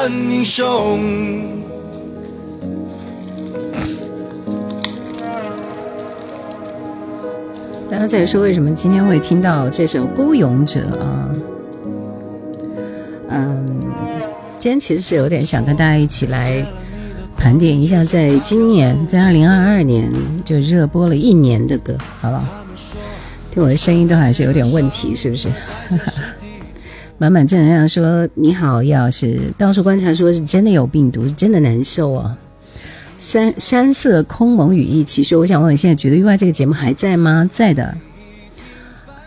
[0.00, 1.00] 站在光里的才算英雄。
[7.90, 11.28] 大家在说为什么今天会听到这首《孤勇者》啊？
[13.28, 13.66] 嗯，
[14.58, 16.64] 今天其实是有点想跟大家一起来
[17.36, 20.10] 盘点一下，在今年，在二零二二年
[20.44, 22.44] 就热播了一年的歌，好不好？
[23.50, 25.48] 听我的声音都还是有点问题，是不是？
[27.20, 32.34] 满满正能量说你好，叶老师，到处观察说是真的有病毒，是真的难受啊。
[33.18, 37.46] 山山色空蒙雨亦奇说：“我想问，现在觉得意外这个节目还在吗？
[37.52, 37.94] 在的，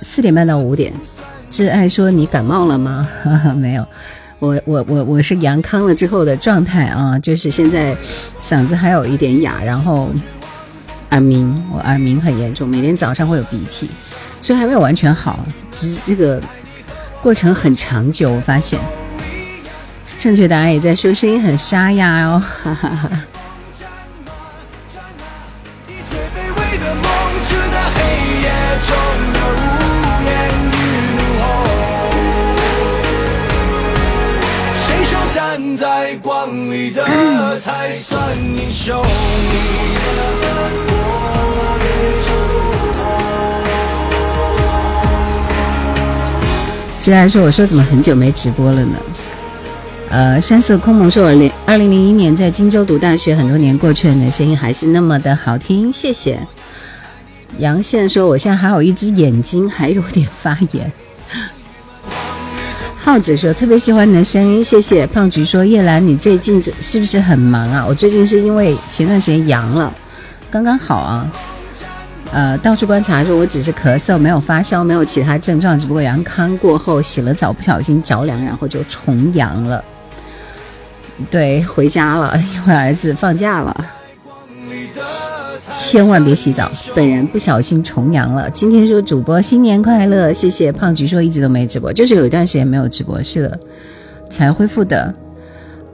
[0.02, 0.92] 四点半到五点。
[1.52, 3.08] 挚爱说你感冒了吗？
[3.24, 3.86] 哈 哈没有，
[4.40, 7.96] 我我我我是阳康了之后的状态啊，就是现在
[8.42, 10.10] 嗓子还有一点哑，然后
[11.12, 13.88] 耳鸣，我耳鸣很严重，每天早上会有鼻涕，
[14.42, 16.42] 所以还没有完全好，只是这个
[17.24, 18.30] 过程很长久。
[18.34, 18.78] 我发现，
[20.20, 23.10] 正确答案也在说声音很沙哑哦，哈哈哈。”
[37.64, 39.02] 才算英雄。
[47.04, 48.96] 直来说：“我说怎么很久没直播了呢？”
[50.10, 56.40] 呃，山色空蒙说：“我零二零零一年在荆州读大学，很多年过去了，你的声音还是那么的好听，谢谢。”
[57.60, 60.90] 杨宪说：“我现在还有一只眼睛还有点发炎。
[63.04, 67.86] ”耗子说：“特别喜欢你的声音，谢谢。”胖菊说：“叶兰，你最近是不是很忙啊？
[67.86, 69.94] 我最近是因为前段时间阳了，
[70.50, 71.28] 刚刚好啊。
[72.34, 79.84] 呃，到处观察说，我只是咳嗽，没有发烧，没有其他症状，只不过阳康过后洗了澡，不小心着凉，然后就重阳了。
[81.30, 83.86] 对，回家了，因为儿子放假了。”
[85.76, 88.50] 千万别洗澡，本人不小心重阳了。
[88.50, 93.60] 今天说主播新年快乐，谢谢胖菊说一直都没直播，就是有一段时间没有直播，是的，
[94.30, 95.14] 才恢复的。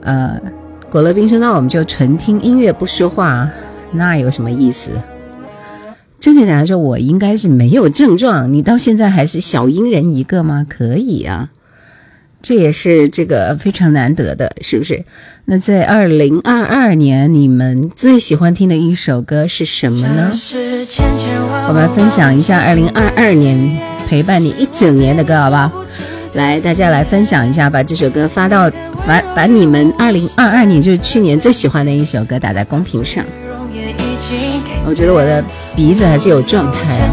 [0.02, 0.40] 呃，
[0.90, 3.48] 果乐冰说那我们就纯听音乐不说话，
[3.92, 4.90] 那有什么意思？
[6.20, 10.66] 正确答案说我应该是没有症状，你到现在还是小阴人一个吗？
[10.68, 11.48] 可以啊。
[12.42, 15.04] 这也是这个非常难得的，是不是？
[15.44, 20.32] 那在二零二二年，你们最喜欢听的一首歌是什么呢？
[21.68, 25.70] 我们分享一下二零二二年陪伴你一整年的歌，好不好？
[26.32, 28.70] 来，大家来分享一下，把这首歌发到
[29.06, 33.22] 把把你们二零二二年就是去年最喜欢的一首歌打在公屏上。
[34.90, 35.42] 我觉得我的
[35.76, 37.06] 鼻子还是有状态啊。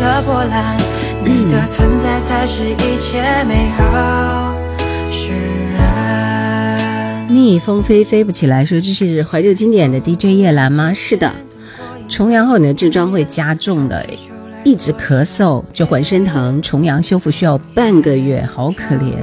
[0.00, 0.76] 了波澜，
[1.22, 4.54] 你的存在才是一切美好
[5.10, 5.28] 释
[5.76, 7.28] 然。
[7.28, 10.92] 逆风飞飞不起来，说这是怀旧经典的 DJ 叶兰吗？
[10.94, 11.30] 是的。
[12.08, 14.06] 重阳后你的症状会加重的，
[14.64, 19.14] 一直咳嗽就浑身疼，重阳修复需要半个月，好可怜。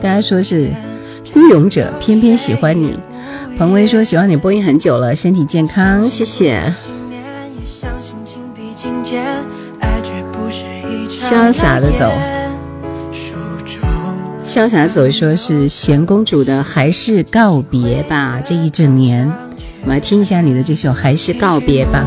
[0.00, 0.70] 大家说是
[1.32, 2.98] 孤勇者，偏偏喜欢你。
[3.56, 6.72] 彭威说喜欢你播音很久了，身体健康，谢谢。
[11.08, 12.10] 潇洒的走，
[14.44, 18.40] 潇洒走，说是贤公主的，还是告别吧？
[18.44, 19.26] 这一整年，
[19.82, 22.04] 我们来听一下你的这首《还是告别吧》。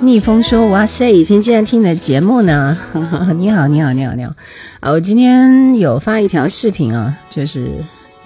[0.00, 2.78] 逆风说：“哇塞，以前竟然听你的节目呢！
[3.36, 4.32] 你好，你好，你好，你好。
[4.80, 7.72] 啊，我今天有发一条视频啊，就是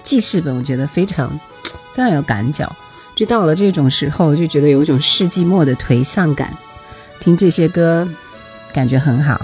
[0.03, 1.29] 记事本，我觉得非常
[1.95, 2.75] 非常有感脚。
[3.15, 6.53] 就到了这种时候，就觉得有一种世纪末的颓丧感。
[7.19, 8.07] 听这些歌，
[8.73, 9.41] 感觉很好，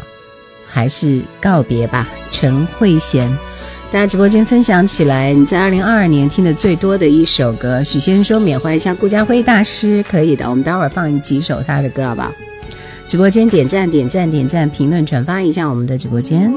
[0.69, 3.28] 还是告别吧。”陈慧娴。
[3.91, 12.31] 大家直播间分享起来，你在二零二二年听的最多的一首歌，许先生说缅怀一下顾家辉大师，可以的，我们待会儿放几首他的歌，好不好？
[13.07, 16.53] 直播间点赞点赞点赞，评论转发一下我们的直播间。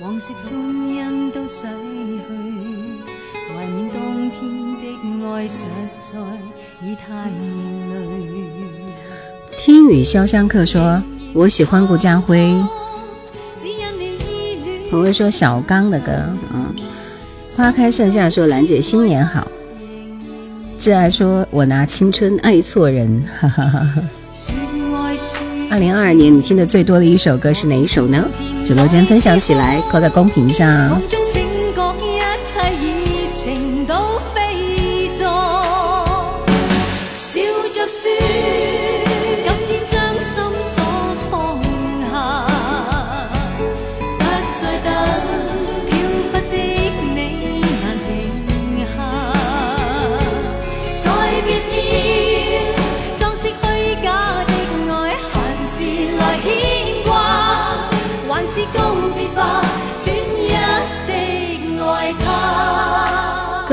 [0.00, 0.87] 往昔欢
[1.48, 1.68] 逝去，
[3.48, 4.38] 怀念当天
[4.82, 4.84] 的
[5.26, 5.64] 爱实
[6.12, 6.18] 在。
[9.56, 11.02] 听雨潇湘客说
[11.32, 12.54] ：“我喜欢顾家辉。”
[14.90, 16.12] 朋友说小刚的歌，
[16.52, 16.66] 嗯。
[17.56, 19.48] 花开盛夏说兰姐新年好。
[20.78, 24.02] 挚爱说我拿青春爱错人，哈哈哈哈。
[25.70, 28.22] 二零二二年你听的最多的一首歌是哪一首呢？
[28.68, 31.00] 直播间分享起来，扣在公屏上。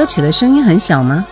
[0.06, 1.26] 歌曲的声音很小吗？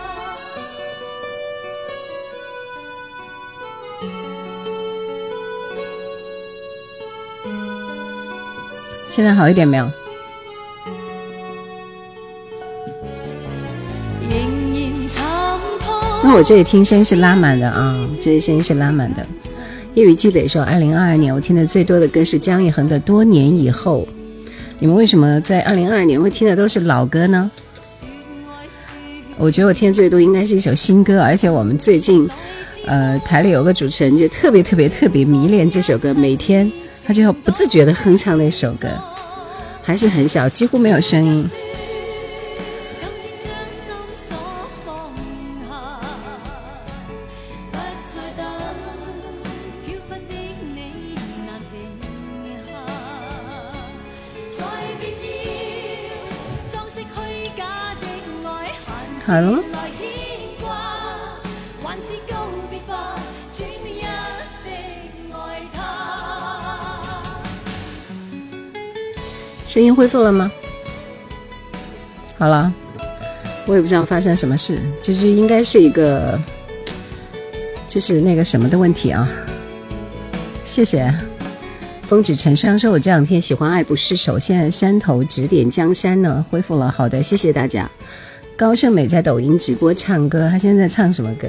[9.08, 9.88] 现在好一点没有？
[16.24, 19.24] 那我这里听声是拉满的啊，这里声音是拉满的。
[19.94, 24.00] 夜雨寄北说，二零二二年我听的最多的歌是姜育恒的《多年以后》。
[24.80, 27.48] 你们为什么在二零二二年会听的都是老歌呢？
[29.36, 32.28] 我觉得我听最多应该是一首新歌，而且我们最近，
[32.86, 36.70] 呃，台里有个主持人就特别特别特别迷恋这首歌，每天
[37.04, 38.88] 他就要不自觉的哼唱那首歌，
[39.82, 41.44] 还是很小，几乎没有声音。
[69.94, 70.50] 恢复了吗？
[72.36, 72.72] 好了，
[73.66, 76.38] 我也不知道发生什么事，就是应该是一个，
[77.86, 79.28] 就是那个什么的问题啊。
[80.64, 81.14] 谢谢
[82.02, 86.90] 风止尘霜说，我这两天喜欢爱不释手，现在山头指点江山呢，恢复了。
[86.90, 87.90] 好的，谢谢大家。
[88.56, 91.48] 高胜美在抖音直播唱歌，她现在唱什么歌？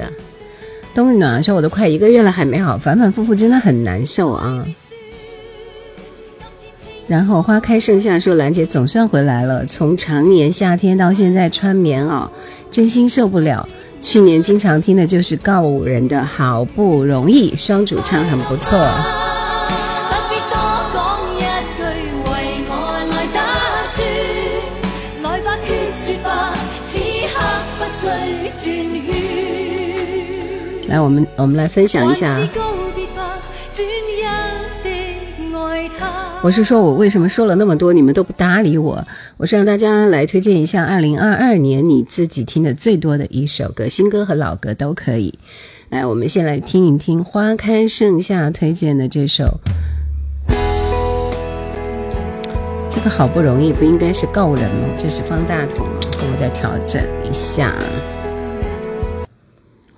[0.94, 4.66] 冬日暖说：“我都快一个月了还没好，反反复复真的很难受啊。”
[7.06, 12.28] 然后花开盛夏说：“兰姐总算回来了，从常年夏天到现在穿棉袄，
[12.70, 13.68] 真心受不了。
[14.02, 18.76] 去年经常听的就是告五人的好不容易，双主唱很不错。”
[30.88, 32.38] 来，我们我们来分享一下。
[36.46, 39.04] 我是说，我为什么说了那么多，你们都不搭理我？
[39.36, 45.36] 我是让大家来推荐一下二零二二年你自己听的最多的一首歌，新歌和老歌都可以。
[45.88, 49.58] 来，我们先来听一听花开盛夏推荐的这首。
[52.88, 54.88] 这个好不容易不应该是告人吗？
[54.96, 57.74] 这是方大同，我再调整一下。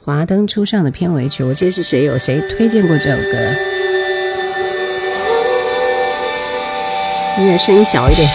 [0.03, 3.78] 华灯初上的片尾曲，我记得是谁有谁推荐过这首歌？
[7.39, 8.29] 音乐声音小一点。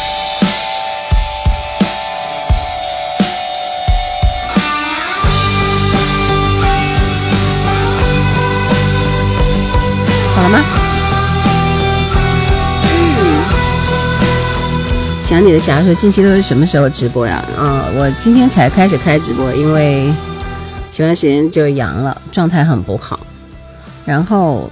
[10.33, 10.63] 好了吗？
[15.21, 17.43] 想你的侠说，近期都是什么时候直播呀？
[17.57, 20.11] 啊，我今天才开始开直播，因为。
[20.89, 23.19] 前段时间就阳了，状态很不好。
[24.05, 24.69] 然后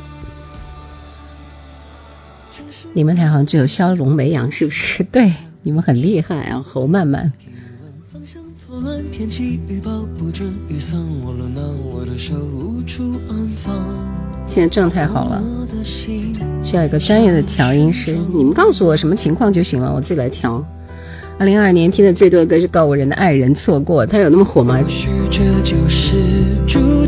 [2.93, 5.01] 你们台好像只有骁龙没阳，是不是？
[5.11, 5.31] 对，
[5.63, 7.31] 你们很厉害啊，侯曼曼。
[14.47, 15.41] 现在状态好了，
[16.63, 18.17] 需要一个专业的调音师。
[18.33, 20.61] 你们告诉我什么情况就行了，我自己来调。
[21.39, 24.79] 二零二二年听的最多的歌是告五人的《爱人错过》，他有那么火吗？
[26.67, 27.07] 承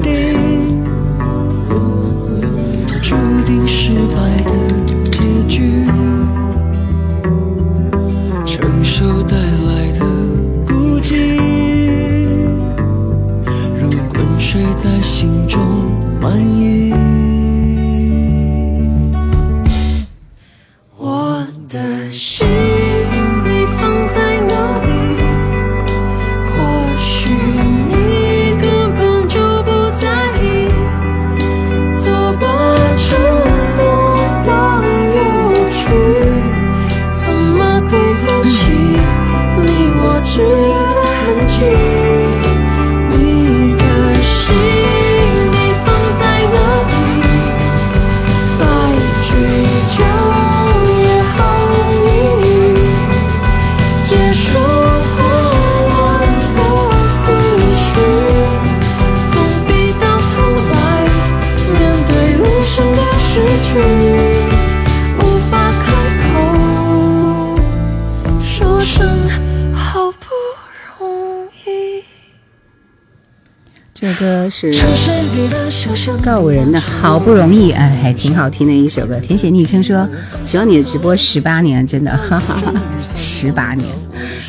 [74.72, 79.20] 是告五人的好不容易，哎，还挺好听的一首歌。
[79.20, 80.08] 填写昵称说
[80.46, 82.74] 喜欢你的直播十八年，真的，哈哈哈，
[83.16, 83.88] 十八年。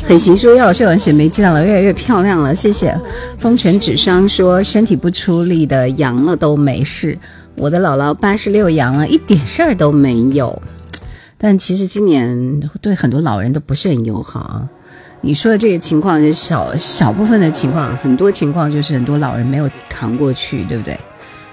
[0.06, 2.96] 很行说要是我沈眉见到了，越来越漂亮了，谢谢。
[3.38, 7.18] 风尘纸伤说身体不出力的阳了都没事，
[7.56, 10.62] 我的姥姥八十六阳了，一点事儿都没有。
[11.36, 14.68] 但其实今年对很多老人都不是很友好啊。
[15.26, 20.94] 你说的这个情况是小小部分的情况，很多情况就是很多老人没有扛过去，对不对？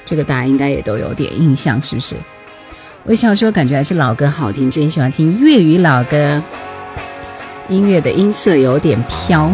[0.03, 2.15] 这个大家应该也都有点印象，是不是？
[3.05, 6.43] 微笑说感觉还是老歌好听，真喜欢听粤语老歌，
[7.69, 9.49] 音乐的音色有点飘。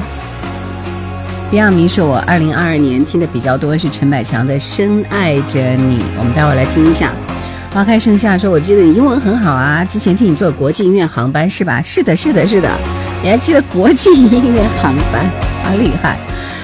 [1.52, 7.14] Beyond 迷说，我二零二二年听的比较多是陈百强的《深爱着你》，我们待会儿来听一下。
[7.74, 11.82] 花开盛夏说，我记得你英文很好啊，之前替你坐国际音乐航班是吧？
[11.84, 12.70] 是的，是的，是的。
[13.22, 15.30] 你还记得国际音乐航班，
[15.64, 16.18] 好厉害！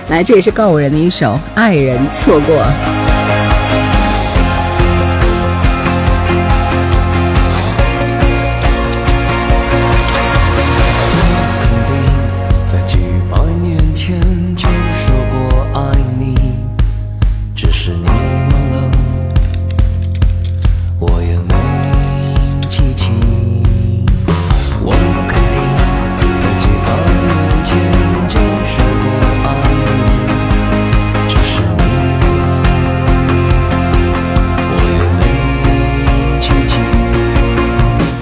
[0.10, 2.64] 来，这也是告五人的一首《爱人错过》。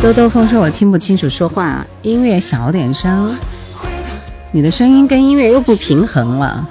[0.01, 3.38] 兜兜风说：“我听不清楚说话，音乐小点声。
[4.51, 6.67] 你的声音跟音乐又不平衡了。”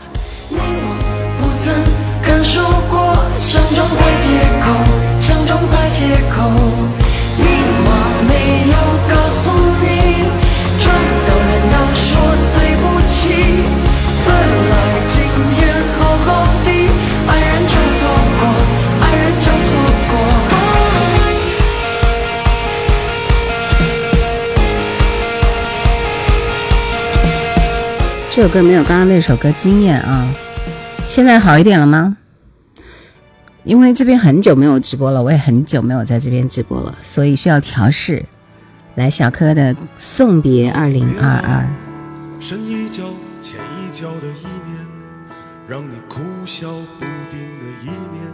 [28.30, 30.32] 这首歌没有刚刚那首歌惊艳啊！
[31.02, 32.16] 现在好一点了吗？
[33.64, 38.24] 因为这边很久没有直播了，我也很久没有在这边直播了，所以需要调试。
[38.94, 41.68] 来，小柯的送别二零二二。
[42.38, 43.02] 深一脚
[43.40, 44.78] 浅一脚的一年，
[45.66, 46.68] 让你哭笑
[47.00, 48.24] 不定的一年，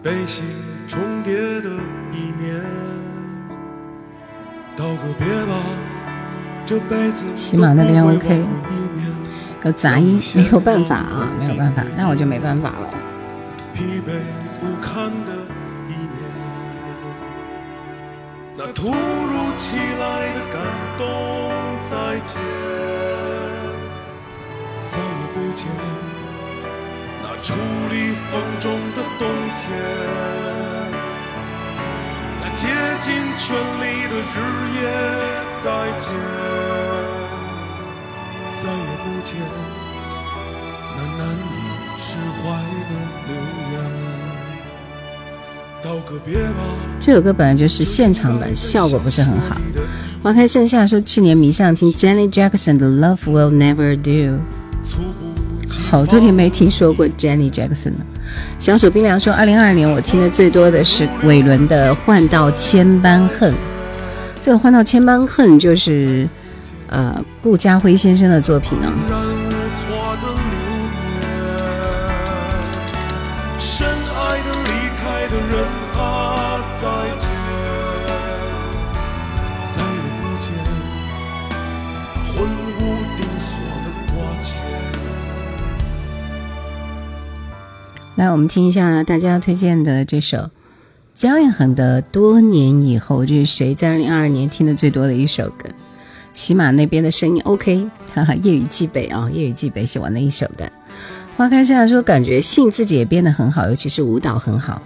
[0.00, 0.42] 悲喜
[0.86, 1.70] 重叠的
[2.12, 2.62] 一年，
[4.76, 5.97] 道个别吧。
[7.34, 8.44] 起码那边 OK，
[9.64, 12.90] 有杂音，没有办法啊，没有办法，那我就没办法了。
[13.72, 14.20] 疲惫
[14.60, 15.32] 不堪的
[15.88, 16.10] 一年，
[18.56, 20.60] 那突如其来的感
[20.98, 21.02] 动
[21.88, 22.38] 再见，
[24.90, 25.66] 再也不见
[27.22, 27.54] 那伫
[27.90, 29.64] 立风中的冬天，
[32.42, 32.68] 那竭
[33.00, 33.06] 尽
[33.38, 34.36] 全力的日
[34.76, 35.47] 夜。
[35.64, 36.08] 再见，
[38.62, 39.36] 再也不见
[40.96, 41.38] 那难以
[41.98, 42.42] 释怀
[42.88, 42.92] 的
[43.26, 43.30] 留
[43.70, 43.72] 恋。
[45.82, 46.60] 道个别吧。
[47.00, 49.56] 这首歌本来就是现场版，效果不是很好。
[50.22, 54.38] 花开盛夏说去年迷上听 Jenny Jackson 的 Love Will Never Do，
[55.90, 58.06] 好多年没听说过 Jenny Jackson 了。
[58.60, 63.52] 小手冰凉说，二零二二年我听的最多的是韦伦的《换到千般恨》。
[64.40, 66.28] 这个《换到千般恨》就是，
[66.88, 68.92] 呃，顾家辉先生的作品呢。
[88.16, 90.50] 来，我们听一下大家推荐的这首。
[91.18, 95.68] 姜育恒的《多年以后》，这是谁在二零二二年听的最多的一首歌？
[96.32, 100.64] 喜马那边的声音 OK，哈哈，夜雨寄北啊，夜雨寄北喜欢的一首歌。
[101.36, 104.80] 花开夏说，感觉信自己也变得很好，尤其是舞蹈很好。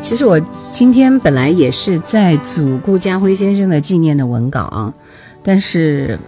[0.00, 0.40] 其实我
[0.72, 4.94] 今天本来也是在组顾家辉先生的纪念的文稿啊，
[5.42, 6.18] 但是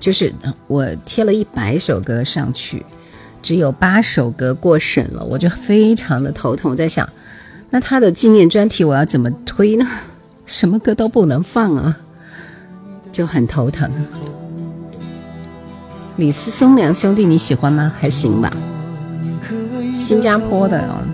[0.00, 0.34] 就是
[0.66, 2.84] 我贴了一百首歌上去。
[3.44, 6.70] 只有八首歌过审了，我就非常的头疼。
[6.70, 7.06] 我在想，
[7.68, 9.86] 那他的纪念专题我要怎么推呢？
[10.46, 11.98] 什么歌都不能放啊，
[13.12, 13.90] 就很头疼。
[16.16, 17.92] 李斯松良兄弟你喜欢吗？
[18.00, 18.50] 还行吧。
[19.94, 21.04] 新加坡的啊。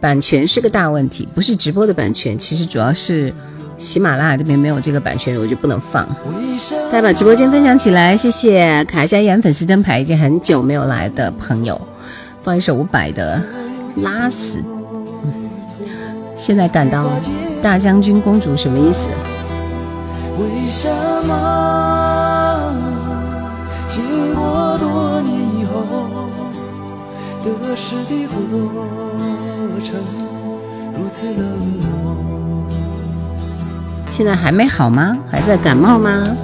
[0.00, 3.34] 版权是个大问题，不是直播的版权，其实主要是
[3.78, 6.04] 喜马拉雅这边没有这个版权，我就不能放。
[6.90, 11.80] 大家把直播间分享起来，谢谢卡一下眼粉丝灯牌，已经很久没有来的朋友，
[12.42, 13.40] 放一首伍佰的
[14.02, 14.58] 《拉死》。
[16.36, 17.06] 现在感到
[17.62, 19.06] 大将军公主什么意思？
[20.38, 20.88] 为什
[21.26, 22.72] 么
[23.88, 25.84] 经过多年以后，
[27.44, 29.94] 得失的过程
[30.94, 31.42] 如此冷
[32.04, 32.27] 漠？
[34.10, 35.16] 现在还没好吗？
[35.30, 36.36] 还在感冒吗？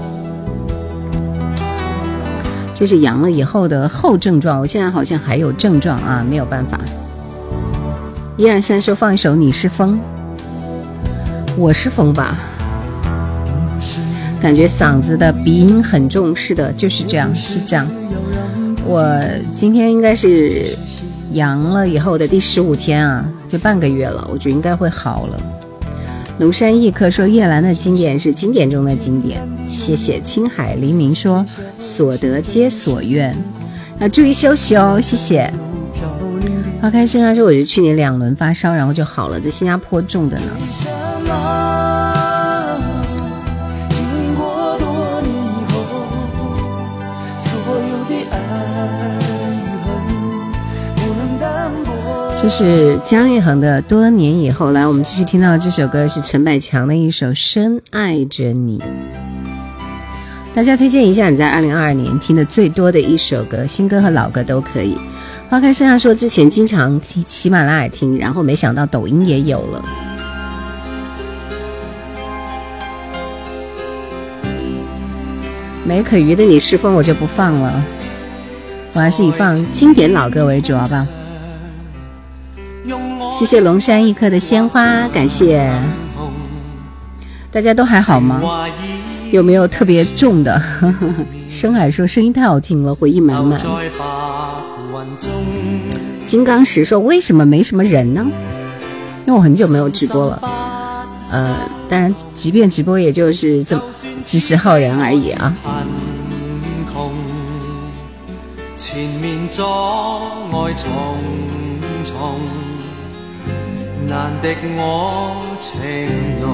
[2.75, 6.79] 这是阳了以后的后症状，我现在好像还有症状啊，没有办法。
[8.37, 9.99] 一二三，说放一首《你是风》，
[11.57, 12.37] 我是风吧。
[14.41, 17.87] 感觉嗓子的鼻音很重，是的，就是这样，是这样。
[18.85, 19.19] 我
[19.55, 20.67] 今天应该是
[21.33, 25.41] 阳了以后的第十五天啊，就半个月了，我觉得应该会好了。
[26.41, 30.21] 庐山一客说叶兰的经典是经典中的经典，谢谢。
[30.23, 31.45] 青海黎明说
[31.79, 33.37] 所得皆所愿，
[33.99, 35.49] 那注意休息哦，谢谢。
[36.81, 40.47] 花开盛开说我是去年两轮发烧，然后就好了，在新加坡种的呢。
[52.45, 54.69] 这是姜育恒的《多年以后》。
[54.73, 58.79] 来，我们继续听到这首歌是陈百强的一首《深爱着你》。
[60.55, 64.95] 大家推荐一下你在二零二二年听的最多的一首歌，新歌和老歌都可以。
[65.49, 69.83] 花开盛夏说之前经常听喜马拉雅听，然后没想到抖音也有了。
[75.83, 77.83] 没可鱼的你是风我就不放了，
[78.93, 81.07] 我还是以放经典老歌为主，好吧？
[83.37, 85.69] 谢谢龙山一颗的鲜花，感谢
[87.51, 88.41] 大家都还好吗？
[89.33, 90.63] 有没有特别重的？
[91.51, 93.61] 深海说声音太好听了，回忆满满。
[96.27, 98.25] 金刚石说为什么没什么人呢？
[99.27, 100.41] 因为我很久没有直播了，
[101.33, 101.57] 呃，
[101.89, 103.83] 当然即便直播也就是这么
[104.25, 105.55] 几十号人而已啊。
[108.77, 110.89] 前面阻碍重
[112.05, 112.64] 重。
[114.07, 114.81] 难敌我
[115.59, 115.73] 情
[116.41, 116.45] 浓，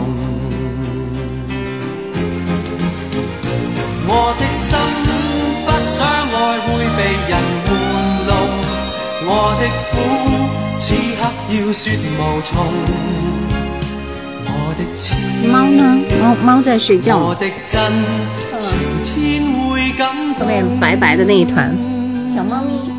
[4.07, 4.69] 我的心
[5.67, 5.99] 不想
[6.33, 7.33] 爱会被人
[7.67, 7.69] 玩
[8.27, 8.31] 弄，
[9.27, 9.29] 我
[9.61, 9.93] 的苦
[10.79, 10.85] 此
[11.17, 11.83] 刻要说
[12.17, 12.49] 无从。
[14.47, 15.15] 我的痴，
[15.49, 15.83] 猫呢？
[16.23, 17.19] 猫猫在睡觉。
[17.19, 17.81] 我的真
[18.61, 20.41] 情天会感动。
[20.41, 21.77] 后面白白的那一团
[22.33, 22.91] 小猫咪。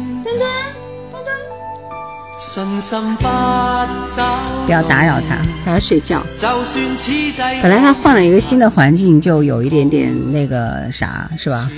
[4.66, 6.26] 不要打扰他，他要睡觉。
[7.62, 11.70] 本来他换了一个新的环境，就有一点点那个啥，是吧？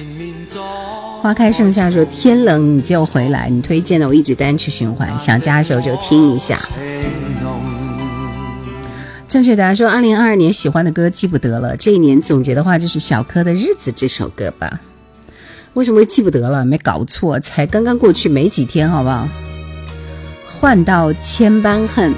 [1.21, 6.57] 花开盛夏说天冷你就回来，你推荐的我一直单曲循环，想家的时候就听一下。
[9.27, 14.79] 正确答案说二零二二年喜欢的歌记不得了，这一年总结的话就是小柯的《日子》这首歌吧？
[15.73, 16.63] 为什么会记不得了？
[16.63, 19.27] 没搞错，才刚刚过去没几天，好不好？
[20.63, 22.15] 换到千般恨，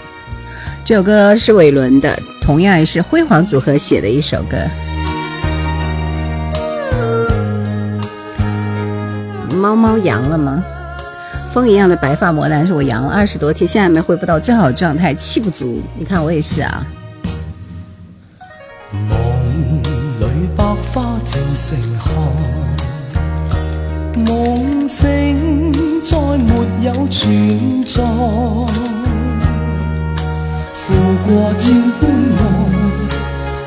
[0.85, 4.55] 这首歌是伟伦的，同样也是辉煌组合写的一首歌。
[9.55, 10.63] 猫猫阳了吗？
[11.51, 15.81] 风一样的白发魔男是：“我阳了二十多天，现在还没恢复到最好状态，气不足。
[15.97, 16.85] 你看我也是啊。”
[18.93, 19.09] 梦
[20.19, 22.11] 里百花正盛开，
[24.21, 25.94] 梦醒。
[26.07, 28.03] 再没有存在，
[30.71, 30.93] 负
[31.25, 32.01] 过千般
[32.37, 32.39] 爱，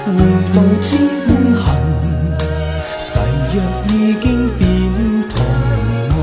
[0.07, 0.16] 换
[0.55, 0.87] 到千
[1.27, 1.66] 般恨，
[3.01, 3.18] 誓
[3.53, 3.57] 约
[3.88, 4.62] 已经变
[5.29, 5.35] 同
[6.14, 6.16] 爱，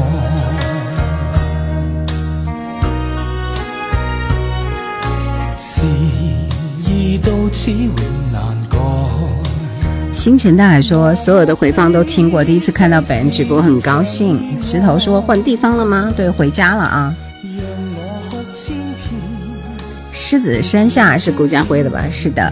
[5.58, 5.68] 事
[6.88, 8.15] 已到此永。
[10.26, 17.14] 星辰大海说：“所有的回放都听过，第一次看到本人直播很高兴。”石头说：“换地方了吗？”对，回家了啊。
[20.12, 22.04] 狮子山下是顾家辉的吧？
[22.10, 22.52] 是的。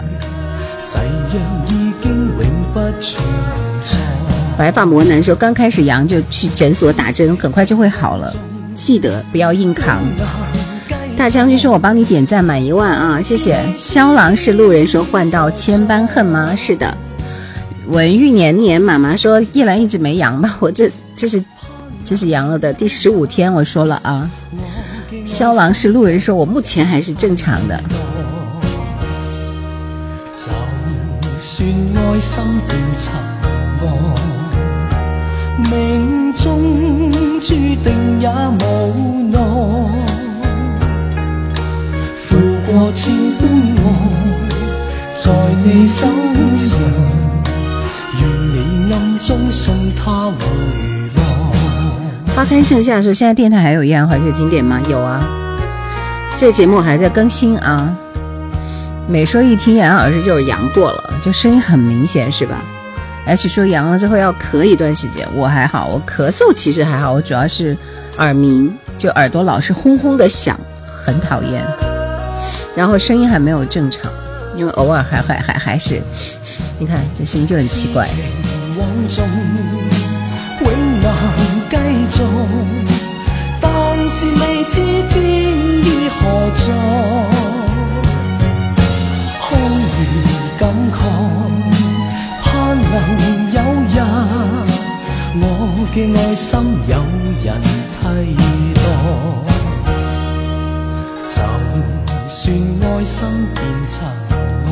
[4.55, 8.31] 白发魔男说：“刚开始阳就去诊所打针，很快就会好了，
[8.75, 10.03] 记得不要硬扛。”
[11.17, 16.95] 大将军说：“我帮你点赞满一万啊，谢谢。”肖郎是路人说：“换到千般恨吗？”是的。
[17.87, 20.55] 文玉年年妈妈说叶兰一直没阳吧？
[20.61, 21.43] 我这这是
[22.03, 24.29] 这是阳了的第十五天，我说了啊。
[25.25, 27.81] 肖郎是路人说，我目前还是正常的。
[30.35, 30.49] 就
[31.39, 31.65] 算
[31.95, 33.13] 爱心变沉
[33.79, 34.15] 默，
[35.71, 38.27] 命中注定也
[38.65, 39.39] 无奈。
[42.17, 43.41] 负过千般
[43.77, 43.85] 爱，
[45.17, 45.31] 在
[45.63, 46.05] 你手
[46.57, 46.79] 上，
[50.05, 50.33] 花
[52.43, 54.81] 开盛夏说，现在电台还有《依然怀旧经典》吗？
[54.89, 55.23] 有啊，
[56.37, 57.95] 这节目还在更新啊。
[59.07, 62.61] 每说一听杨老师就是阳过了，就声音很明显是吧？
[63.25, 67.77] 而且说阳了之后要咳一段时间，我还好，我咳嗽其实还好，我主要是
[68.17, 70.59] 耳鸣，就耳朵老是轰轰的响，
[71.05, 71.63] 很讨厌。
[72.75, 74.11] 然后声音还没有正常，
[74.57, 76.01] 因为偶尔还还还还是，
[76.77, 78.05] 你看这声音就很奇怪。
[81.03, 81.11] 往纵永难
[81.69, 81.75] 繼
[82.15, 82.15] 續，
[83.59, 83.63] 但
[84.09, 84.75] 是未知
[85.09, 85.13] 天
[85.83, 86.19] 意何
[86.55, 86.63] 在。
[89.41, 89.91] 空餘
[90.57, 90.61] 感
[90.93, 90.97] 慨，
[92.41, 92.95] 盼能
[93.51, 93.57] 有
[93.89, 93.97] 日，
[95.41, 95.43] 我
[95.93, 96.49] 嘅愛心
[96.87, 96.91] 有
[97.43, 97.47] 人
[97.91, 98.01] 替
[98.75, 98.81] 代。
[101.29, 101.35] 就
[102.29, 102.41] 算
[102.81, 103.17] 愛心
[103.53, 103.57] 變
[103.89, 103.93] 塵
[104.65, 104.71] 埃。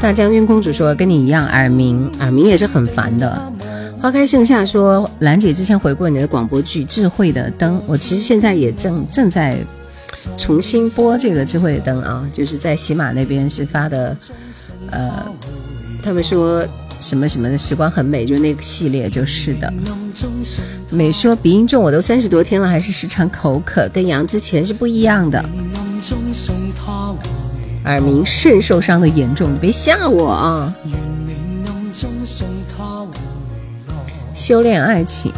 [0.00, 3.52] 大将军公主说跟你一样耳鸣，耳鸣也是很烦的。
[4.00, 9.58] 花开盛夏说兰姐之前回过你的广播剧《智慧的灯》，我其实现在也正正在
[10.36, 14.16] 重新播这个《智慧的灯》啊，就是在喜马那边是发的，
[14.92, 15.26] 呃，
[16.00, 16.64] 他们说
[17.00, 19.72] 什么什么的时光很美，就那个系列就是的。
[20.90, 25.44] 美说鼻音重，我都三十多天了，还是时常口渴，跟阳之前是不一样的。
[27.84, 30.74] 耳鸣肾受伤的严重，你别吓我啊！
[34.38, 35.32] 修炼爱情，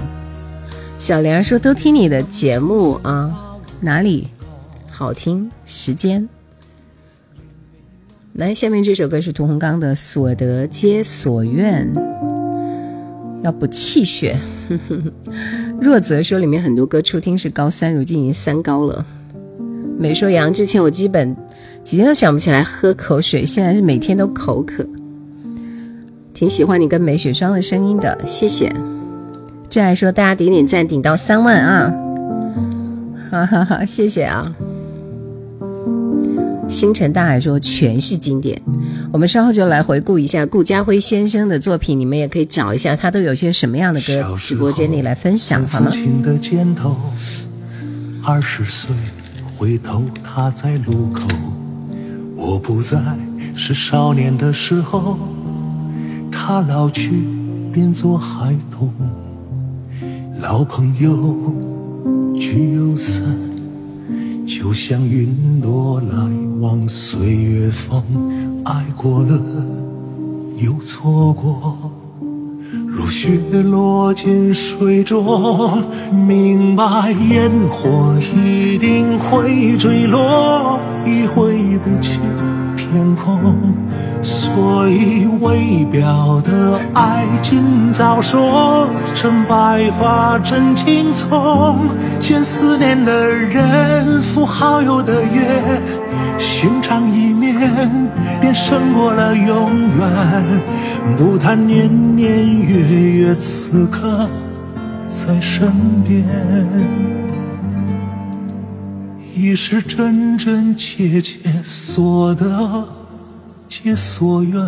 [0.98, 4.28] 小莲说都听你的节目啊，哪里
[4.90, 5.50] 好听？
[5.64, 6.28] 时间。
[8.34, 11.90] 来，下面这首歌是屠洪刚的《所得皆所愿》，
[13.42, 14.38] 要补气血。
[15.80, 19.06] 若泽说里面很多歌初听是高三，如今已经三高了。
[19.98, 21.34] 美说杨之前我基本
[21.82, 24.86] 几天都想不起来喝口水，现在是每天都口渴。
[26.40, 28.74] 挺喜欢你跟梅雪霜的声音的，谢谢。
[29.68, 31.92] 这还说大家点点赞顶到三万啊，
[33.31, 34.50] 哈哈哈，谢谢啊。
[36.66, 38.59] 星辰大海说全是经典，
[39.12, 45.90] 我们稍后就来回顾一下顾家辉先生的作品，你们也可以找一下他都有些什么样的歌，直播间里来分享好吗
[46.22, 46.96] 的肩头，
[48.24, 48.96] 二十岁
[49.59, 51.29] 回头他在路口，
[52.35, 52.98] 我不在，
[53.55, 55.18] 是少年的时候，
[56.42, 57.12] 他老去
[57.70, 58.90] 变作孩童，
[60.40, 61.55] 老朋友
[62.35, 63.22] 聚又散，
[64.46, 66.16] 就像云朵来
[66.59, 68.03] 往岁月风，
[68.64, 69.38] 爱过了
[70.57, 71.76] 又错过。
[72.88, 75.83] 如雪落进水中，
[76.26, 82.18] 明白烟火一定会坠落，已回不去
[82.79, 83.55] 天空。
[84.52, 91.78] 所以为表的爱，今早说成白发真青葱。
[92.18, 95.80] 见思念的人，赴好友的约。
[96.36, 97.52] 寻常一面，
[98.40, 100.60] 便胜过了永远。
[101.16, 104.28] 不谈年年月月，此刻
[105.08, 105.72] 在身
[106.04, 106.24] 边，
[109.34, 112.84] 已是真真切切所得
[113.70, 114.61] 皆所愿。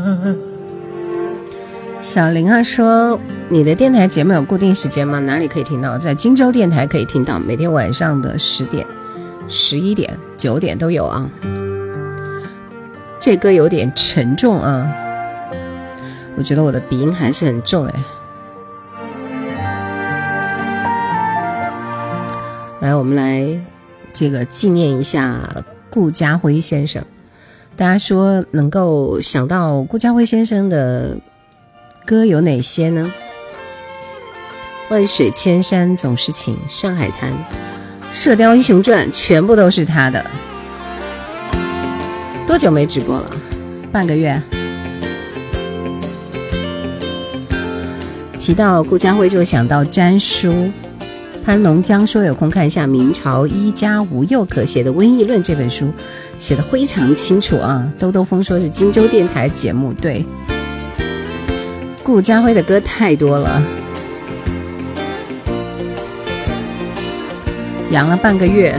[2.00, 3.18] 小玲啊说
[3.50, 5.18] ：“你的电台节目有固定时间吗？
[5.18, 5.98] 哪里可以听到？
[5.98, 8.86] 在荆州电台可以听到，每天晚上的十点、
[9.48, 11.28] 十一点、九点都有啊。”
[13.18, 14.88] 这歌有点沉重啊，
[16.36, 17.94] 我觉得我的鼻音还是很重哎。
[22.78, 23.60] 来，我们来
[24.12, 25.40] 这个纪念一下
[25.90, 27.04] 顾家辉先生。
[27.74, 31.16] 大家说能够想到顾家辉先生的
[32.04, 33.10] 歌有哪些呢？
[34.90, 37.32] 万水千山总是情，上海滩，
[38.12, 40.24] 《射雕英雄传》全部都是他的。
[42.46, 43.30] 多久没直播了？
[43.90, 44.40] 半个月。
[48.38, 50.70] 提到顾家辉，就想到詹书。
[51.44, 55.90] 潘龙江说有空看一下明朝一家无幼可写的瘟疫论这本书，
[56.38, 60.24] 写的非常清楚啊，兜兜风说是荆州电台节目，对
[62.04, 63.60] 顾家辉的歌太多了。
[67.90, 68.74] 养了半个月。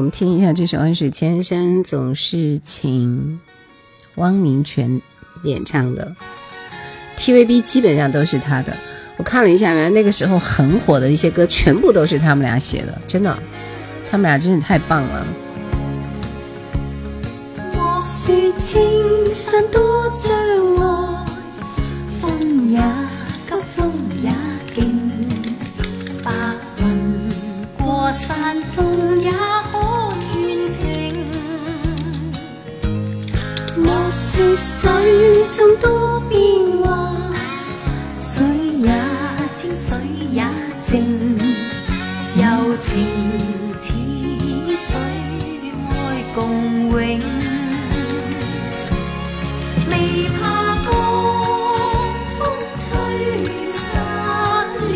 [0.00, 3.38] 我们听一下这首《万水千山总是情》，
[4.14, 5.02] 汪明荃
[5.42, 6.16] 演唱的。
[7.18, 8.74] TVB 基本上都是他的。
[9.18, 13.38] 我看了一下，原来那个时候很火的一些歌，全部都是他们俩写的，真的，
[14.10, 15.26] 他们俩真是太棒了。
[17.74, 18.80] 莫说青
[19.34, 20.34] 山多障
[20.78, 21.26] 碍，
[22.22, 22.80] 风也
[23.46, 24.30] 急，风也
[24.74, 24.98] 劲，
[26.24, 26.32] 白
[26.78, 27.28] 云
[27.76, 29.30] 过山峰也
[34.12, 34.90] 是水
[35.52, 36.40] 中多变
[36.82, 37.32] 幻，
[38.20, 38.44] 水
[38.82, 38.90] 也
[39.62, 39.98] 清，水
[40.32, 40.42] 也
[40.80, 41.38] 静，
[42.34, 43.38] 柔情
[43.80, 43.92] 似
[44.74, 44.90] 水，
[45.90, 45.94] 爱
[46.34, 46.98] 共永。
[49.88, 49.92] 未
[50.40, 50.40] 怕
[50.82, 50.90] 江
[52.36, 52.40] 风
[52.76, 52.88] 吹
[53.68, 53.78] 散
[54.74, 54.92] 了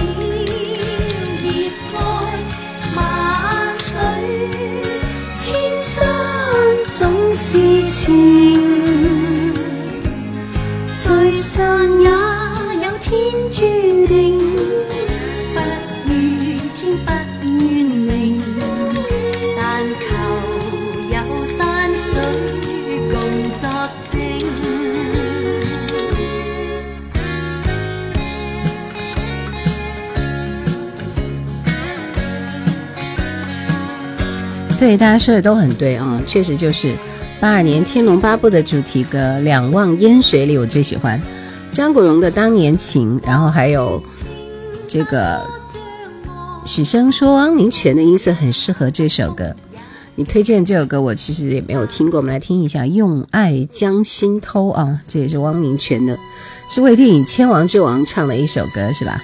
[1.40, 1.46] 热
[1.94, 2.02] 爱，
[2.96, 2.98] 万
[3.76, 3.86] 水
[5.36, 5.44] 千
[5.84, 5.94] 山
[6.98, 8.63] 总是情。
[11.34, 13.12] 聚散也有天
[13.50, 13.58] 注
[14.06, 14.54] 定，
[15.52, 15.58] 不
[16.08, 16.14] 怨
[16.76, 17.10] 天不
[17.44, 18.40] 怨命，
[19.58, 20.04] 但求
[21.10, 21.16] 有
[21.58, 22.06] 山水
[23.10, 23.18] 共
[23.60, 23.66] 作
[24.12, 24.14] 证。
[34.78, 36.94] 对，大家说的都很对啊，确实就是。
[37.40, 41.20] 八二年《天龙八部》的主题歌《两望烟水里》，我最喜欢
[41.70, 44.02] 张国荣的《当年情》，然后还有
[44.88, 45.46] 这个
[46.64, 49.54] 许生说汪明荃的音色很适合这首歌。
[50.14, 56.16] 你推荐这首歌，我其实也没有听过，我们来听一下《用爱将心偷》啊，这也是汪明荃的，
[56.70, 59.22] 是为电影《千王之王》唱的一首歌，是吧？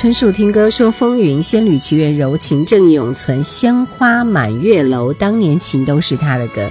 [0.00, 6.62] 春树听歌说：“风云仙侣奇缘柔情正义永存，鲜花满月楼，当年情都是他的歌。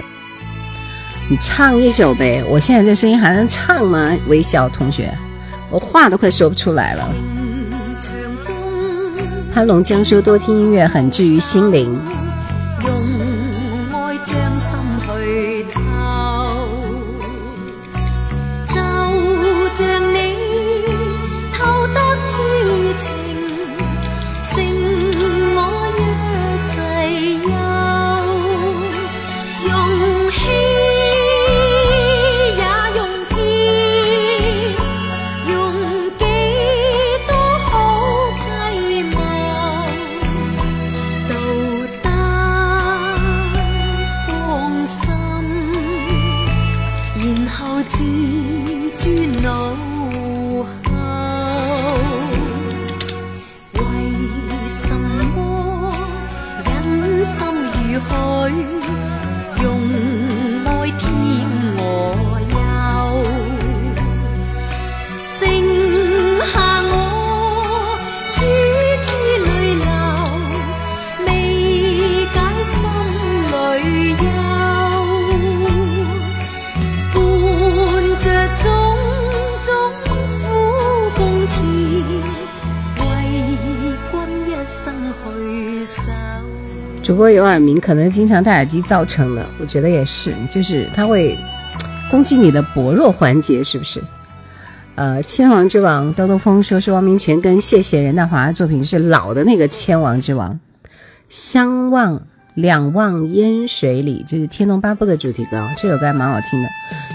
[1.28, 4.16] 你唱一首呗，我现在这声音还能唱吗？
[4.28, 5.12] 微笑同学，
[5.70, 7.14] 我话都快说不出来了。”
[9.52, 12.00] 潘龙江说：“多听音乐很治愈心灵。”
[87.18, 89.44] 播有耳鸣，可能经常戴耳机造成的。
[89.60, 91.36] 我觉得也是，就是它会
[92.10, 94.02] 攻击你的薄弱环节，是不是？
[94.94, 100.58] 呃，千王之王，兜兜风说是汪明荃跟谢谢任达华的作品，是老的那个千王之王。
[101.28, 102.22] 相望
[102.54, 106.68] 两望烟水里，就是《天龙八部》的主题歌，这首歌还蛮好听的。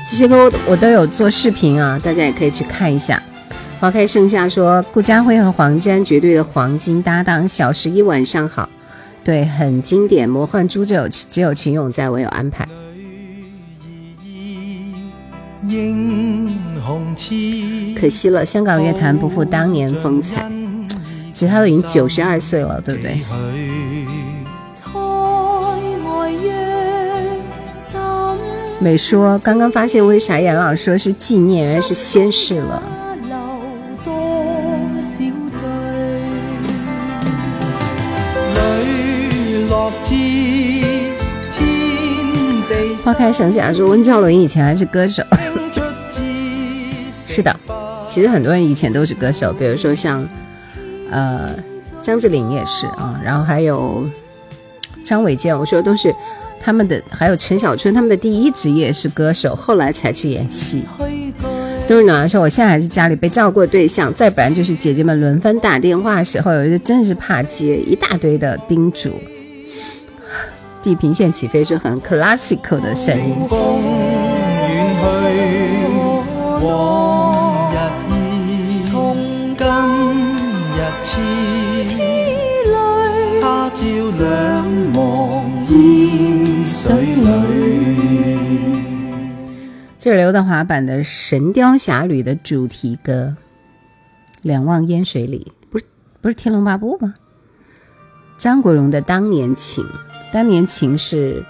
[0.10, 3.22] 这些歌我都有做视频啊，大家也可以去看一下。
[3.80, 8.70] 花开盛夏说顾家辉和黄沾绝对的黄金搭档，小十一晚上好。
[9.24, 12.68] 对，很经典，《魔幻猪》只有只有秦勇在，我有安排。
[18.00, 20.52] 可惜了，香港乐坛不复当年风采。
[21.32, 23.22] 其实他都已经九十二岁了，对不对？
[28.80, 32.84] 美说刚刚发现为啥严老说是纪念，原来是仙逝了。
[43.04, 45.22] 花开盛夏说温兆伦以前还是歌手，
[47.28, 47.54] 是的，
[48.08, 50.26] 其实很多人以前都是歌手，比如说像
[51.12, 51.50] 呃
[52.02, 54.08] 张智霖也是啊，然后还有
[55.04, 56.16] 张伟健，我说都是
[56.62, 60.86] 他们的，还有陈小春，他们的第一职业是歌手，后来才去演戏。
[61.86, 69.12] 都是暖阳说，我现在还是家里被照顾的对象，再不然就是姐姐们轮番打电话的时候，有些真是怕接，一大堆的叮嘱。
[70.84, 73.36] 地平线起飞是很 classical 的声音。
[90.00, 93.38] 这是刘德华版的《神雕侠侣》的主题歌，
[94.42, 95.86] 《两望烟水里》不是
[96.20, 97.14] 不是《天龙八部》吗？
[98.38, 99.82] 张国荣的《当年情》，
[100.34, 101.44] 《当年情》是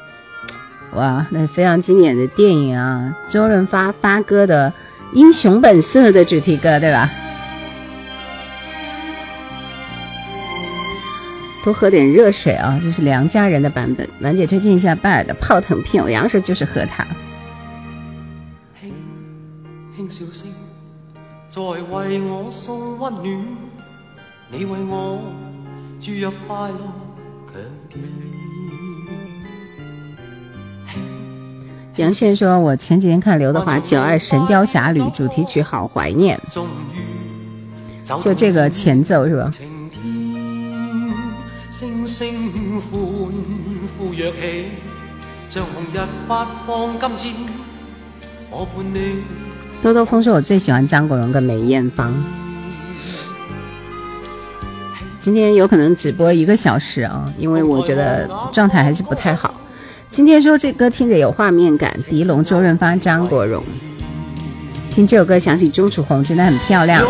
[0.93, 3.17] 哇，那非常经典的电影啊！
[3.30, 4.69] 周润发发哥的
[5.15, 7.10] 《英雄本色》的主题歌，对吧？
[11.63, 12.78] 多喝点热水啊！
[12.84, 14.06] 这是梁家人的版本。
[14.19, 17.08] 兰姐推荐一下拜耳的《泡腾片》，我杨说就是喝它。
[20.10, 20.48] 笑声
[21.50, 23.46] 在为我送温暖，
[24.52, 25.22] 你为我
[26.02, 26.78] 注入快乐
[27.48, 27.54] 强
[27.89, 28.33] 电。
[31.98, 36.40] 杨倩说：“我前几天看刘德华《九二神雕侠侣》主题曲，好怀念。
[38.20, 39.52] 就这个前奏是吧？”
[49.84, 52.12] 兜兜风说：“我最喜欢张国荣跟梅艳芳。
[55.20, 59.54] 今天有可能只播一个小时啊，因为我觉得状态还是不太好。
[60.13, 63.63] 今天说这歌听着有画面感，狄龙、周润发、张国荣。
[64.91, 67.04] 听这首歌想起钟楚红，真的很漂亮。
[67.04, 67.10] 今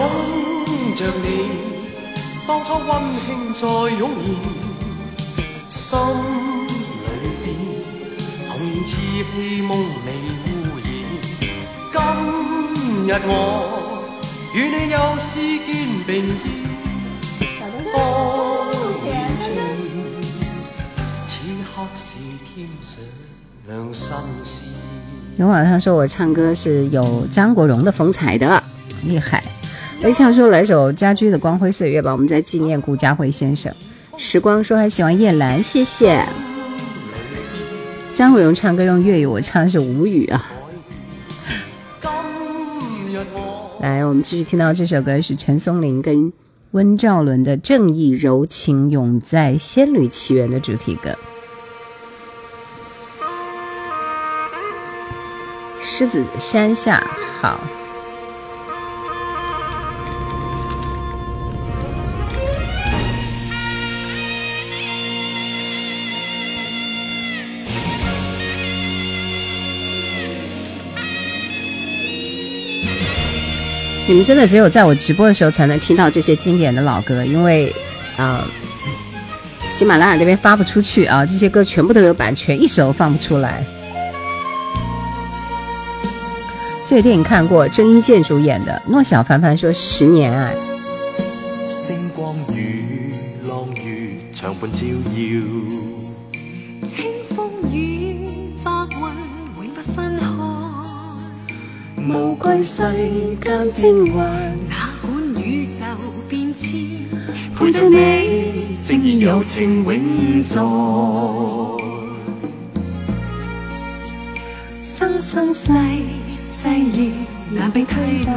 [13.05, 13.29] 日我
[14.55, 15.75] 与你又是肩
[16.07, 17.59] 并肩，
[17.91, 17.95] 多
[19.03, 19.27] 年
[21.27, 21.35] 情，
[25.37, 28.61] 有网上说我唱歌是有张国荣的风采的，
[29.05, 29.43] 厉害。
[30.03, 33.73] 微笑说来首家驹的《光辉岁月》吧，我们在纪念顾家辉先生。
[34.17, 36.23] 时光说还喜欢叶兰，谢谢。
[38.13, 40.51] 张国荣唱歌用粤语，我唱的是无语啊。
[43.79, 46.31] 来，我们继续听到这首歌是陈松伶跟
[46.71, 51.09] 温兆伦的《正义柔情永在仙侣奇缘》的主题歌，
[55.95, 57.05] 《狮子山下》
[57.39, 57.59] 好。
[74.07, 77.71] 你们真的只有在我直播的时候才能听到这些经典的老歌，因为
[78.17, 78.43] 啊，
[79.69, 83.63] 喜马拉雅那边发不出去啊，这些歌全部都有版权，一首放不出来。
[86.85, 90.53] 这个电影看过，郑伊健主演的，诺小凡凡说《十年爱》。
[91.69, 93.13] 星光雨
[93.47, 95.21] 浪雨长伴照耀，
[96.87, 98.27] 清风雨
[98.63, 98.99] 白云
[99.57, 100.25] 永不分开，
[101.97, 102.83] 无归世
[103.41, 104.29] 间变幻，
[104.69, 105.83] 哪管宇宙
[106.27, 106.69] 变迁，
[107.57, 110.61] 陪着你，正义柔情永在，
[114.83, 115.71] 生生世。
[116.63, 117.11] 誓言
[117.51, 118.31] 难被替代，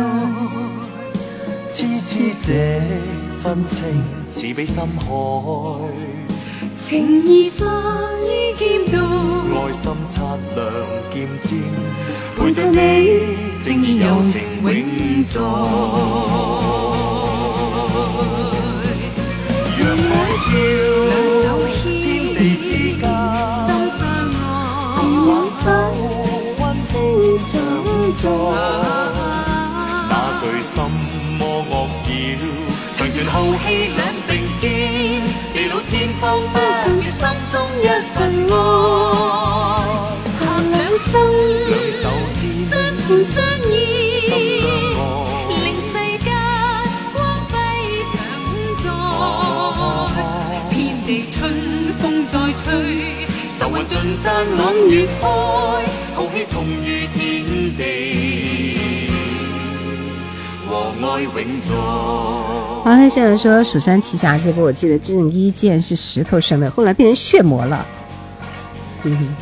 [1.72, 2.82] 痴痴这
[3.40, 3.76] 份情
[4.32, 5.06] 似比深海，
[6.76, 7.64] 情义化
[8.20, 8.98] 于剑道，
[9.54, 10.58] 爱心擦亮
[11.14, 11.56] 剑尖，
[12.36, 12.76] 陪着你，
[13.64, 15.38] 正义柔情永在。
[19.78, 20.12] 让我
[21.44, 21.46] 叫
[21.78, 21.80] 天
[22.34, 22.68] 地之
[22.98, 23.02] 间，
[23.68, 24.02] 心相
[24.34, 24.44] 爱，
[24.98, 25.64] 共挽手，
[30.08, 30.74] 那句心
[31.38, 31.72] 魔恶
[32.06, 32.10] 妖，
[32.94, 33.64] 长存浩气
[33.94, 34.64] 两并肩，
[35.52, 36.54] 地老天荒不
[36.84, 37.20] 变心
[37.52, 38.16] 中一份
[38.50, 38.54] 爱。
[40.40, 40.42] 下
[40.72, 41.12] 两生，
[42.70, 42.72] 相
[43.06, 43.34] 伴相
[43.70, 43.72] 依，
[45.48, 45.54] 令
[45.92, 45.94] 世
[46.24, 46.26] 间
[47.12, 47.16] 光
[47.50, 47.54] 辉
[48.16, 48.18] 常
[48.82, 48.84] 在。
[50.70, 50.74] 遍
[51.06, 51.34] 地春
[52.00, 52.64] 风再吹，
[53.58, 54.24] 愁云尽散
[54.56, 55.24] 朗月开，
[56.36, 56.82] 浩气重如
[57.14, 57.44] 天
[57.76, 59.08] 地。
[62.84, 67.86] 王黑先生说：“蜀山奇侠这部我记得郑伊健是石头生的，后来变成血魔了。”
[69.04, 69.34] 嗯哼。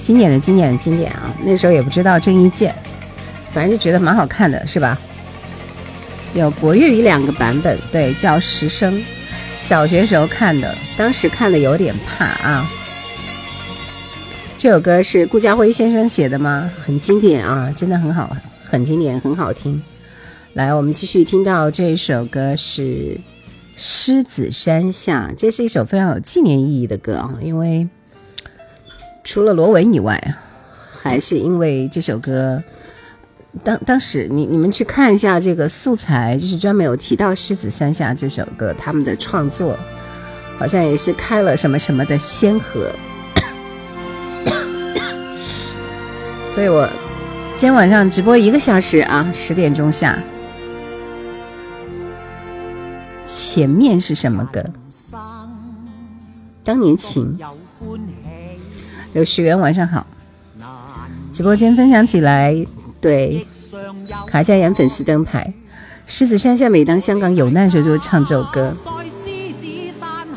[0.00, 1.32] 经典的经典的经典啊！
[1.44, 2.74] 那时候也不知道郑伊健，
[3.52, 4.98] 反正就觉得蛮好看的，是吧？
[6.34, 8.94] 有国粤语两个版本，对，叫《十声》。
[9.56, 12.70] 小学时候看的，当时看的有点怕啊。
[14.56, 16.70] 这首歌是顾家辉先生写的吗？
[16.84, 19.82] 很经典啊，真的很好，很经典，很好听。
[20.54, 22.82] 来，我们继续听到这首歌是
[23.76, 27.88] 《狮子山下》，这是一首非常有纪念意义的歌啊，因为。
[29.22, 30.34] 除了罗文以外，
[31.02, 32.62] 还是因为这首歌，
[33.64, 39.76] 当当时你你们去看一下这个素材，就是专门有提到《狮子山下》这首歌，他们的创作
[40.58, 42.90] 好像也是开了什么什么的先河，
[46.48, 46.88] 所以我
[47.56, 50.16] 今天晚上直播一个小时啊，十点钟下，
[53.26, 54.64] 前面是什么歌？
[56.62, 57.38] 当年情。
[59.12, 60.06] 有十元，晚上好。
[61.32, 62.54] 直播间分享起来，
[63.00, 63.46] 对，
[64.26, 65.52] 卡一下演粉丝灯牌。
[66.06, 68.74] 狮子山下，每当香港有难时候，就会唱这首歌。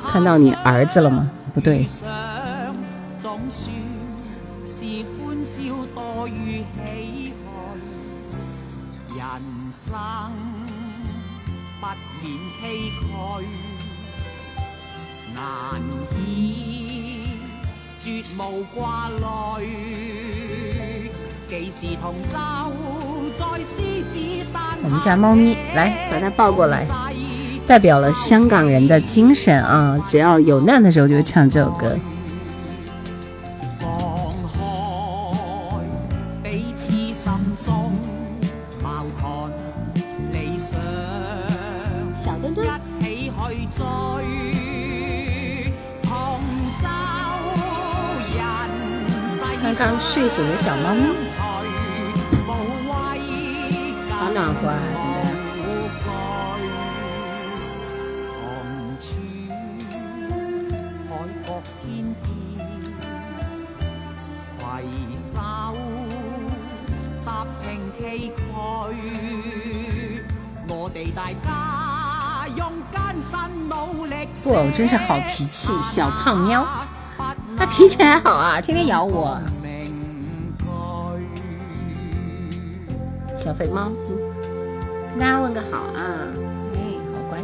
[0.10, 1.30] 看到你儿子了吗？
[1.54, 1.86] 不对。
[18.36, 19.93] 无挂虑，同在狮子山。
[24.84, 26.86] 我们家猫咪，来把它抱过来，
[27.66, 29.98] 代表了香港人的精神啊！
[30.08, 31.98] 只要有难的时候，就会唱这首歌。
[49.76, 51.02] 刚睡醒的小猫咪，
[74.74, 76.66] 真是好脾气，小胖喵，
[77.56, 79.40] 它脾气还好啊，天天咬我。
[83.38, 83.92] 小肥猫，
[85.12, 86.02] 跟大家问个好啊！
[86.74, 86.80] 哎，
[87.14, 87.38] 好乖。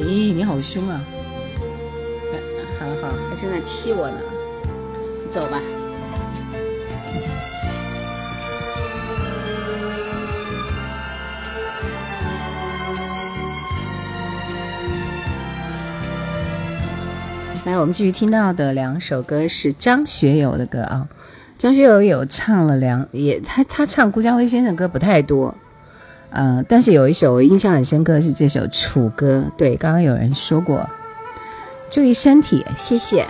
[0.00, 0.98] 咦，你好凶啊！
[2.78, 4.16] 好好，还正在踢我呢。
[5.26, 5.60] 你走吧。
[17.68, 21.06] 来，我们继续听到的两首歌是张学友的歌啊。
[21.58, 25.54] 张学友有唱了两，也他他唱顾嘉辉先生歌不太多，
[26.30, 29.44] 呃，但是有一首我印象很深刻是这首《楚歌》。
[29.58, 30.88] 对，刚刚有人说过，
[31.90, 33.26] 注意身体，谢谢。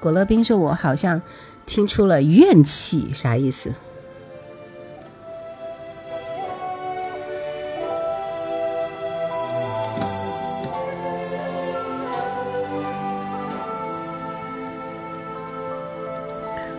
[0.00, 1.22] 果乐冰说：“我好像
[1.64, 3.70] 听出了怨气，啥意思？”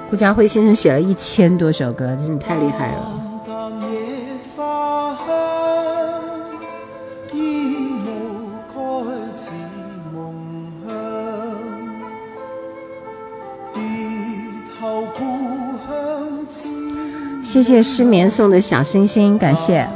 [0.09, 3.13] 顾家辉先生写了一千多首歌，真的太厉害了。
[17.43, 19.87] 谢谢失眠送的小星星，感谢。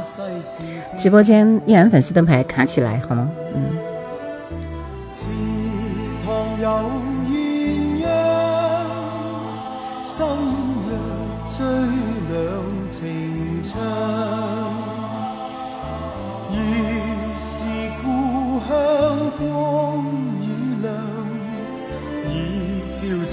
[0.98, 3.30] 直播间依然粉丝灯牌卡起来，好吗？
[3.54, 3.81] 嗯。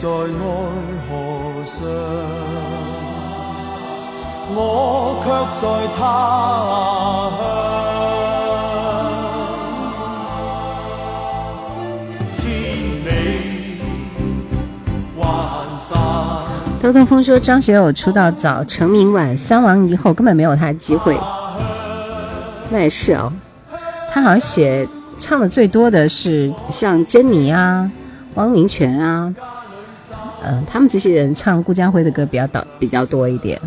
[0.02, 0.14] 在爱
[1.10, 1.12] 河
[1.66, 1.76] 上，
[4.56, 5.28] 我却
[5.60, 6.00] 在他
[12.32, 12.34] 乡。
[12.34, 12.39] 千
[13.04, 13.10] 里
[15.18, 15.28] 万
[15.78, 15.91] 山。
[16.82, 21.20] 兜兜风说张学友出道早，成名晚，三王以后根本没有他的机会。
[22.70, 23.34] 那也是哦，
[24.14, 24.88] 他好像写
[25.18, 27.91] 唱的最多的是像珍妮啊、
[28.36, 29.36] 汪明荃啊。
[30.44, 33.60] 嗯，他们这些人唱顾嘉辉的歌比较多比较多一点。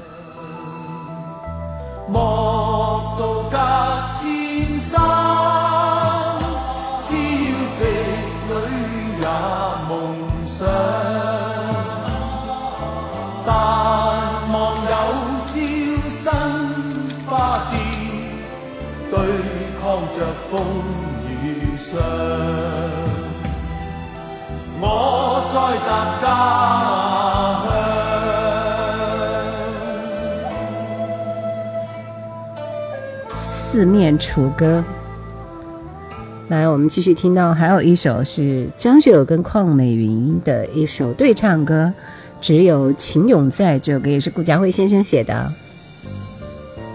[33.83, 34.81] 四面楚歌。
[36.47, 41.93] 来，我们继续听到，还有一首是张学友跟邝美云的一首对唱歌，
[42.41, 43.77] 《只有情永在》。
[43.83, 45.53] 这首歌也是顾嘉辉先生写的，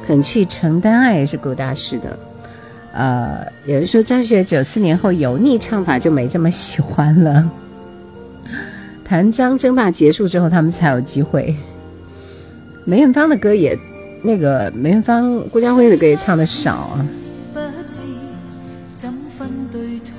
[0.07, 2.17] 《肯去承担爱》也是顾大师的。
[2.93, 7.51] 呃，有人说张学友九四年后油腻唱法就没这么喜欢了。
[9.03, 11.53] 谭张争霸结束之后，他们才有机会。
[12.85, 13.77] 梅艳芳的歌也，
[14.27, 17.07] 那个梅艳芳、顾嘉辉的歌也唱的少啊。
[17.53, 17.61] 不
[17.93, 18.03] 知
[18.93, 19.09] 怎
[19.39, 20.13] 分对错，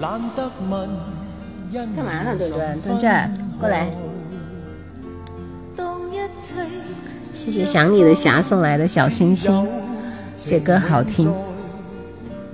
[0.00, 0.90] 懒得问
[1.94, 2.80] 干嘛呢，墩墩？
[2.80, 3.88] 墩这儿过来，
[7.34, 9.64] 谢谢想你的霞送来的小星星，
[10.34, 11.32] 这歌好听。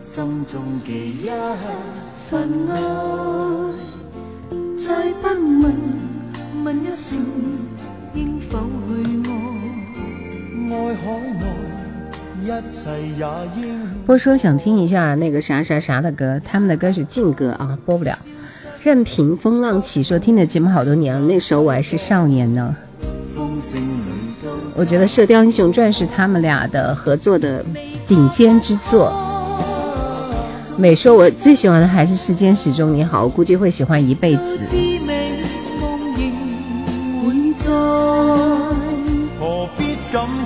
[0.03, 1.31] 心中记一
[2.29, 2.77] 份爱，
[4.79, 5.29] 再不
[5.63, 5.73] 问
[6.65, 7.19] 问一声，
[14.07, 18.19] 波说想听一下那个啥啥啥的歌，他们的歌是禁歌啊，播不了。
[18.83, 22.75] 任凭风浪起，说听的节目好多年了，那时候我还是少年呢。
[24.75, 27.65] 我觉得《射雕英雄传》是他们俩的合作的
[28.09, 29.13] 顶尖之作。
[30.77, 34.59] 美说，我最喜欢的还是《世间始终你好》，我估计会喜欢一辈子。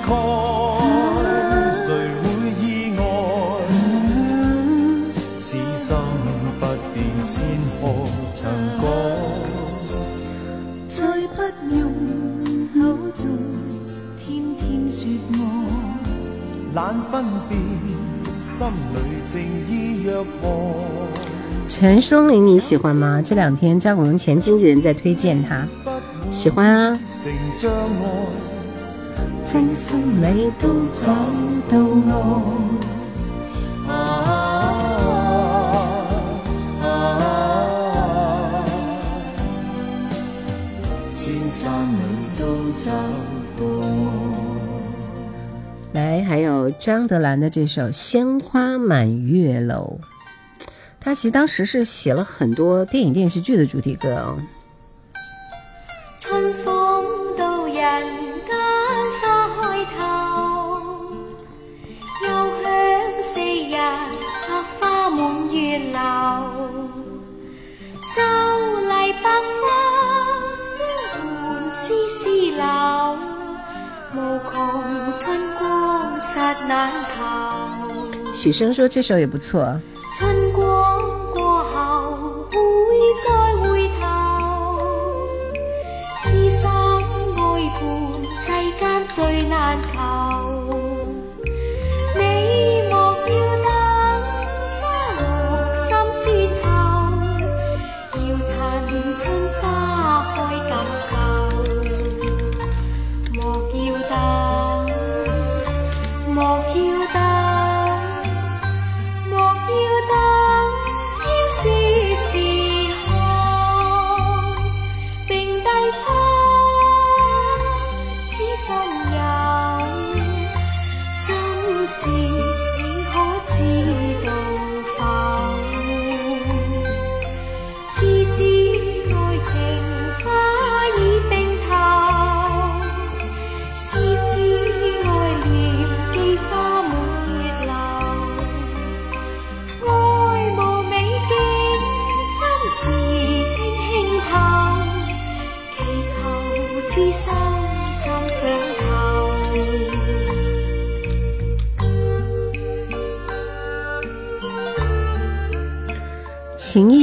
[0.06, 0.14] 滋味梦仍会在。
[0.14, 1.74] 何必感慨？
[1.74, 1.84] 谁
[2.22, 2.24] 會
[2.62, 2.64] 意
[2.96, 3.02] 外？
[5.38, 5.44] 此
[5.78, 5.88] 生
[6.60, 6.62] 不
[6.94, 7.34] 變千
[7.80, 7.82] 河
[8.34, 8.38] 長
[8.80, 8.84] 改。
[10.88, 10.96] 再
[11.34, 11.38] 不
[11.74, 11.78] 用
[12.72, 12.78] 口
[13.18, 13.24] 中
[14.18, 14.24] 天
[14.56, 14.98] 天說
[15.34, 15.34] 愛，
[16.74, 16.78] 懶
[17.10, 17.12] 分
[17.48, 17.52] 辨，
[18.40, 18.54] 心
[18.94, 19.34] 裏情
[19.68, 19.70] 意
[20.04, 20.44] 若何？
[21.68, 23.20] 陈双林你喜歡嗎？
[23.22, 25.66] 這兩天張國榮前經紀人在推薦他，
[26.30, 26.98] 喜歡啊。
[29.44, 31.06] 真心你都找
[31.68, 32.52] 到我。
[41.14, 41.96] 千山裏
[42.38, 42.44] 都
[42.76, 42.92] 找
[43.58, 44.12] 到我。
[45.92, 49.98] 來，還有张德兰的这首《鲜花满月楼》，
[51.00, 54.36] 他其实当时是写了很多电影电视剧的主题歌哦。
[65.16, 65.98] 滿月樓。
[68.02, 69.62] 秀麗百花
[70.60, 70.76] 相
[71.12, 71.16] 伴
[71.72, 72.20] 絲絲
[72.54, 72.62] 柳，
[74.14, 74.16] 無
[74.48, 74.54] 窮
[75.18, 75.24] 春
[75.58, 78.34] 光剎難求。
[78.34, 79.80] 許生说这首也不错。
[80.14, 80.62] 春光
[81.34, 82.56] 過後會
[83.24, 83.28] 再
[83.62, 84.04] 回頭，
[86.24, 87.40] 知心愛
[87.80, 87.82] 伴
[88.34, 88.44] 世
[88.78, 89.95] 間最難求。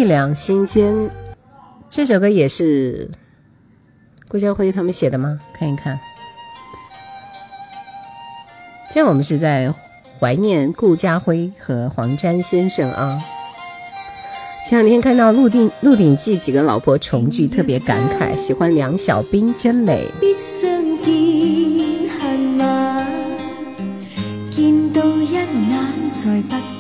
[0.04, 1.10] 情意兩心间，
[1.90, 3.10] 这首歌也是
[4.28, 5.40] 顾家辉他们写的吗？
[5.58, 5.98] 看一看。
[8.94, 9.74] 现在我们是在
[10.20, 13.18] 怀念顾家辉和黄沾先生啊。
[14.68, 20.06] 前前两天看到《鹿鼎鹿鼎记》几个老婆重聚，特别感慨，喜欢梁小冰，真美。
[20.20, 20.70] 必相
[21.04, 22.10] 見，
[24.52, 25.48] 見到一眼
[26.16, 26.73] 再不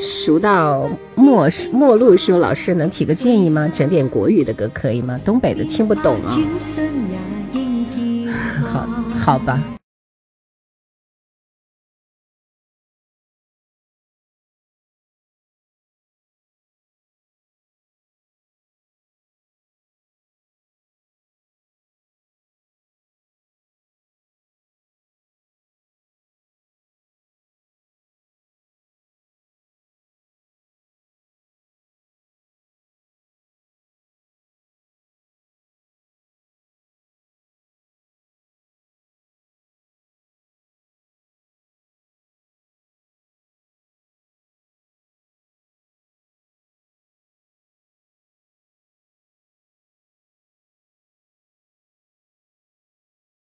[0.00, 3.68] 熟到陌陌路说老师能提个建议吗？
[3.72, 5.20] 整点国语的歌可以吗？
[5.24, 6.34] 东北的听不懂啊。
[8.72, 8.86] 好，
[9.18, 9.60] 好吧。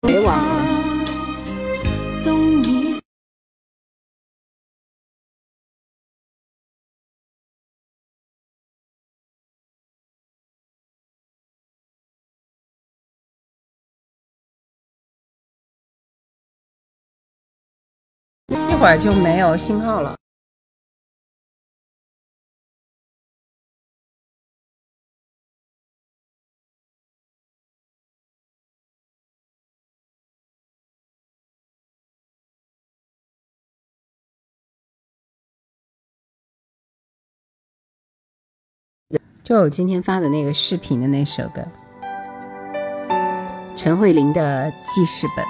[0.06, 0.64] 别忘了。
[18.48, 20.23] 一会儿就没有信号了。
[39.44, 41.62] 就我今天发的那个视频的那首歌，
[43.76, 45.44] 陈慧琳的记事本。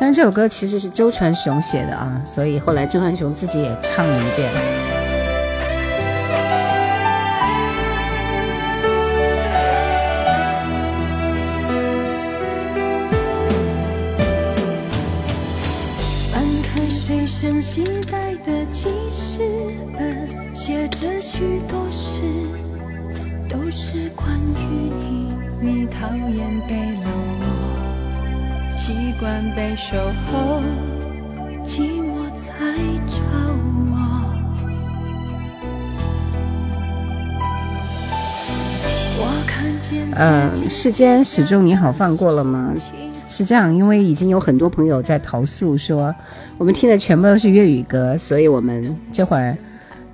[0.00, 4.50] 但是这首歌其实是周传雄写的啊，所以后来周传雄自己也唱了一遍。
[16.32, 17.84] 翻开随身携
[26.02, 27.04] 讨厌被冷
[27.38, 27.46] 落，
[28.76, 29.96] 习惯被守
[30.26, 30.60] 候，
[31.64, 32.50] 寂寞才
[33.06, 33.22] 找
[33.86, 33.94] 我。
[39.16, 42.74] 我看见嗯，世间始终你好放过了吗？
[43.28, 46.12] 是这样，因为已经有很多朋友在投诉说，
[46.58, 49.56] 我们听的全部都是粤语歌，所以我们这会儿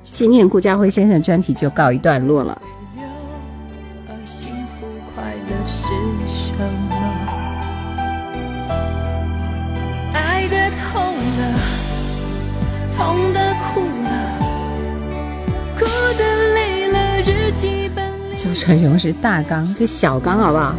[0.03, 2.61] 纪念顾家辉先生专题就告一段落了。
[18.99, 20.75] 是大纲，是小纲好不好？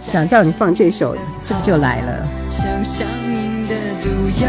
[0.00, 2.26] 想叫你放这首，这不就来了？
[2.48, 4.08] 像上瘾的毒
[4.42, 4.48] 药，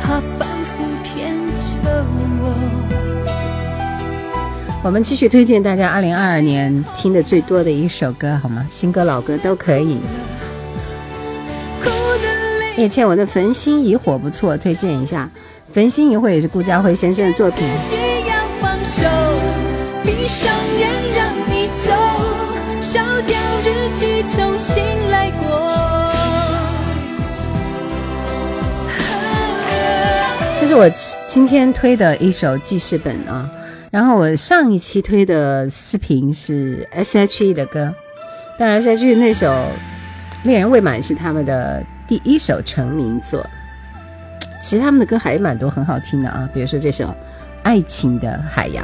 [0.00, 2.04] 它反复骗着
[2.40, 2.54] 我。
[4.84, 8.66] 我们继续推荐大家二零二二年听的最多的一首歌，好吗？
[8.68, 9.98] 新歌老歌都可以。
[12.76, 15.28] 叶倩文的《焚心以火》不错，推荐一下。
[15.74, 17.66] 《焚心以火》也是顾家辉先生的作品。
[17.84, 17.96] 自己
[18.28, 19.02] 要放手，
[20.04, 21.31] 闭上眼让你
[21.84, 21.90] 走，
[22.80, 25.70] 烧掉日记，重新来过。
[30.60, 30.88] 这是我
[31.26, 33.50] 今天推的一首记事本啊。
[33.90, 37.94] 然后我上一期推的视频是 S.H.E 的歌，
[38.58, 39.50] 当然 S.H.E 那首
[40.44, 43.44] 《恋人未满》是他们的第一首成名作。
[44.62, 47.04] 其实他们的歌还蛮多很好听的啊，比如说这首
[47.64, 48.82] 《爱情的海洋》。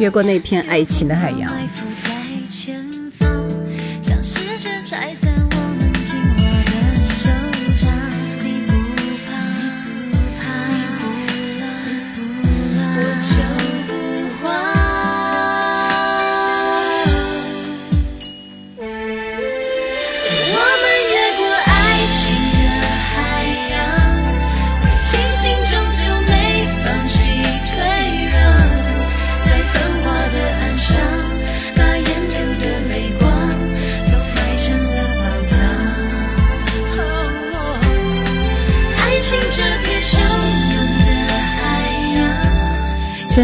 [0.00, 1.52] 越过那片爱情的海洋。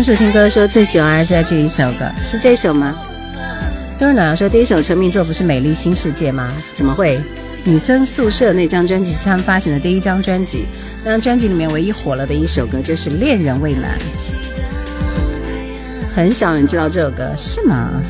[0.07, 2.97] 春树听歌说最喜欢在这一首歌是这首吗？
[3.99, 6.53] 都是暖阳说第一首成名作不是《美丽新世界》吗？
[6.75, 7.21] 怎么会？
[7.65, 10.65] 女生宿舍那张专辑是他们发行的第一张专辑，
[11.03, 13.99] 那张专辑里面唯一火了的一首歌就是《恋人未满》，
[16.15, 18.01] 很少人知道这首歌，是吗？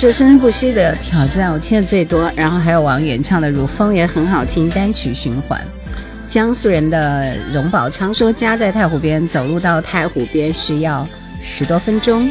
[0.00, 5.60] 说生生不息的挑战，我听的最多，然后还有王源唱的《如风》也很好听，单曲循环。
[6.26, 11.06] 江苏人的荣宝昌说，家在太湖边，走路到太湖边需要
[11.42, 12.30] 十多分钟。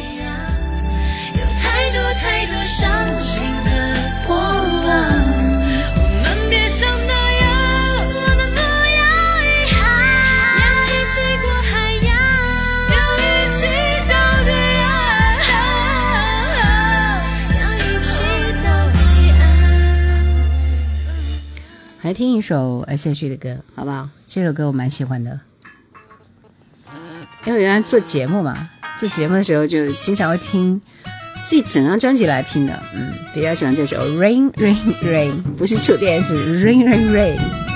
[22.10, 24.08] 来听一首 S.H.E 的歌，好不好？
[24.26, 25.38] 这首歌我蛮喜欢的，
[27.46, 30.82] 因为原来做节目嘛，做节目的时候就经常会听
[31.40, 32.82] 自己整张专辑来听的。
[32.96, 36.34] 嗯，比较喜欢这首《Rain Rain Rain》，不是触电，是
[36.66, 37.69] Rain Rain Rain。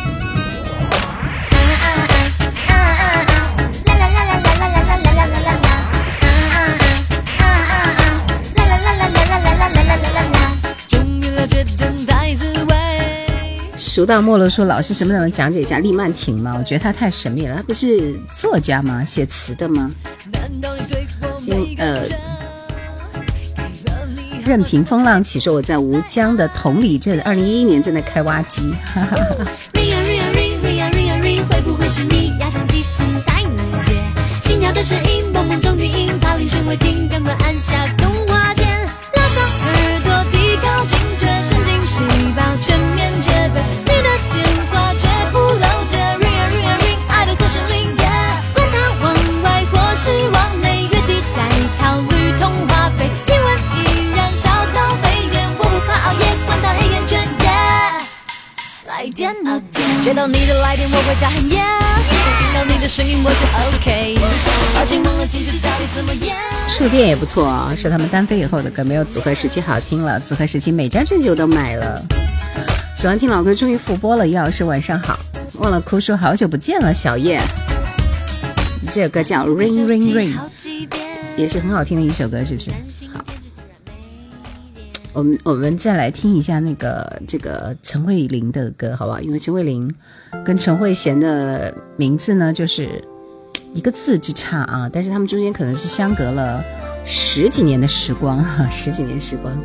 [13.94, 16.56] 熟到末路说：“老师，什么时候能讲解一下厉曼婷吗？
[16.58, 19.04] 我觉得她太神秘了，她不是作家吗？
[19.04, 19.88] 写词的吗？
[20.32, 22.02] 难道你对我因为呃，
[24.44, 28.62] 任凭风浪起，说我在吴江的同里镇，二零一一年在那开挖机，
[34.42, 37.86] 心跳的声音，梦梦中低音，怕铃声未停，赶快按下
[60.04, 63.40] 接到你的来电我会大喊 yeah，听到你的声音我就
[63.78, 64.14] OK，
[66.68, 72.04] 触电也不错啊、说他们单飞以后的歌没有组合时期好听了，组合时期每张专辑我都买了。
[72.94, 75.18] 喜欢听老歌终于复播了，叶老师晚上好，
[75.54, 77.40] 忘了哭说好久不见了，小叶。
[78.92, 80.34] 这首歌叫《Ring Ring Ring》，
[81.38, 82.70] 也是很好听的一首歌，是不是？
[83.10, 83.24] 好，
[85.14, 89.20] 我们我们再来听一下那个这个陈慧琳的歌，好不好？
[89.20, 89.88] 因为陈慧琳
[90.44, 93.02] 跟陈慧娴的名字呢，就是
[93.72, 96.60] 一个字之差啊，但是他们中间可能是相隔了
[97.06, 99.56] 十几年的时光，哈，十几年时光。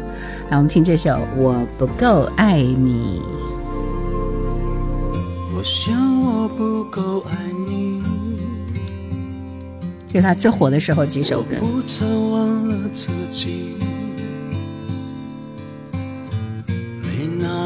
[0.51, 3.19] 来，我们听这首《我不够爱你》。
[5.57, 7.35] 我想我不够爱
[7.67, 8.03] 你，
[10.07, 11.55] 这是他最火的时候几首歌。
[11.59, 13.73] 不曾忘了自己，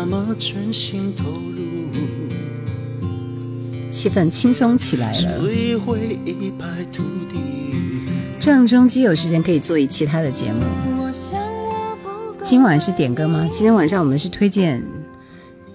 [0.05, 1.87] 那么全心投入，
[3.89, 5.39] 气氛轻松起来了。
[8.37, 10.59] 郑中基有时间可以做一期他的节目。
[12.43, 13.47] 今晚是点歌吗？
[13.49, 14.83] 今天晚上我们是推荐，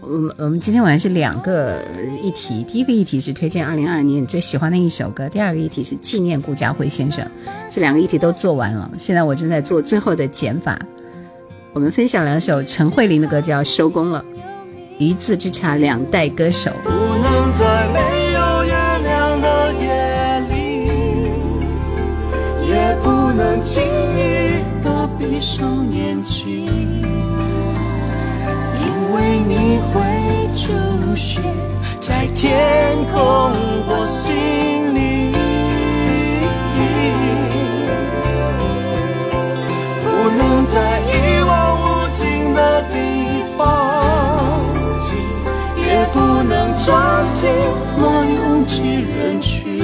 [0.03, 1.83] 我们我们今天晚上是两个
[2.23, 7.27] 议题，第一个议题是推荐二零二二年你最喜欢的一首歌，第二个议题是纪念顾嘉辉先生。
[7.71, 10.79] 这两个议题都做完了，现在我正在做最后的减法。
[11.75, 14.25] 我们分享两首陈慧琳的歌就要收工了，
[14.99, 16.73] 一字之差，两代歌手。
[16.83, 18.73] 不能在没有月
[19.05, 20.89] 亮的夜里，
[22.67, 26.67] 也不能轻易的闭上眼睛，
[28.75, 30.01] 因为你会
[30.55, 30.73] 出
[31.15, 31.45] 现
[32.01, 33.53] 在天空
[33.87, 34.99] 或心里。
[40.03, 41.01] 不能在
[46.43, 46.77] 能
[48.35, 49.81] 拥挤人群。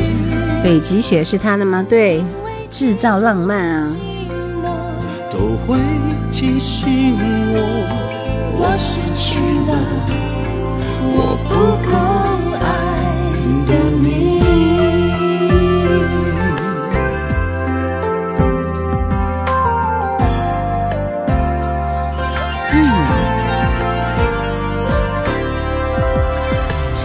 [0.63, 1.85] 北极雪是他的吗？
[1.89, 2.25] 对，
[2.71, 3.97] 制造浪漫啊。
[5.31, 5.79] 都会
[6.31, 7.19] 提醒
[7.53, 7.59] 我，
[8.57, 9.73] 我失去了
[11.17, 11.53] 我不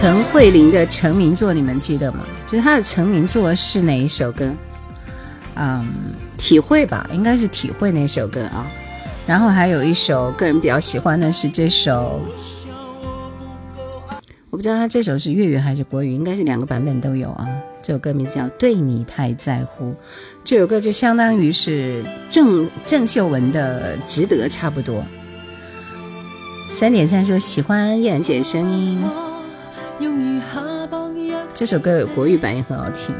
[0.00, 2.20] 陈慧琳的成名作你们记得吗？
[2.46, 4.50] 就是她的成名作是哪一首歌？
[5.56, 5.86] 嗯，
[6.38, 8.66] 体会吧，应该是体会那首歌啊。
[9.26, 12.18] 然后还有一首个人比较喜欢的是这首，
[14.48, 17.46] 我不知道他这首是粤语还是国语，应该是两个版本都有啊。
[17.82, 19.90] 这首歌名字叫《对你太在乎》，
[20.42, 25.04] 这首歌就相当于是郑郑秀文的《值得》差不多。
[26.70, 28.98] 三点三说喜欢燕姐声音。
[31.52, 33.14] 这首歌的国语版也很好听。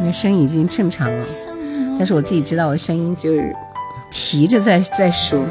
[0.00, 1.22] 你的声音已经正常了，
[1.96, 3.54] 但是我自己知道我声音就是
[4.10, 5.44] 提着在在说。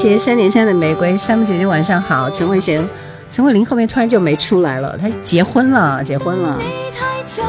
[0.00, 2.30] 谢谢三点三的玫瑰三木姐姐晚上好。
[2.30, 2.82] 陈慧娴
[3.30, 6.58] 陈慧琳后面突然就没出来了她结婚了结婚了。
[6.58, 6.64] 你
[6.98, 7.42] 太在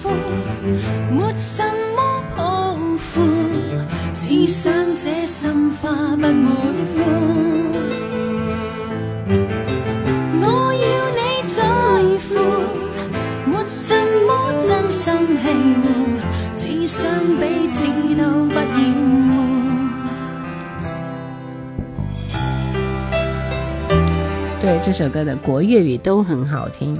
[0.00, 0.08] 乎
[1.10, 1.64] 没什
[1.96, 3.20] 么抱负
[4.14, 5.50] 只想这心
[5.82, 6.30] 花不会
[6.94, 7.02] 枯
[10.42, 10.86] 我要
[11.18, 11.60] 你在
[12.28, 12.28] 乎
[13.50, 13.92] 没什
[14.28, 15.12] 么真心
[15.42, 15.48] 喜
[15.82, 15.86] 恶
[16.56, 17.10] 只想
[17.40, 17.84] 彼此
[18.14, 19.29] 都不应
[24.70, 26.96] 对这首歌的国粤语都很好听，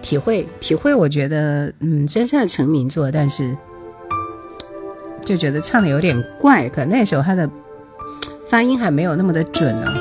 [0.00, 3.54] 体会体会，我觉得嗯，虽然是成名作，但是
[5.22, 7.46] 就觉得唱的有点怪，可那时候他的
[8.48, 9.92] 发音还没有那么的准呢。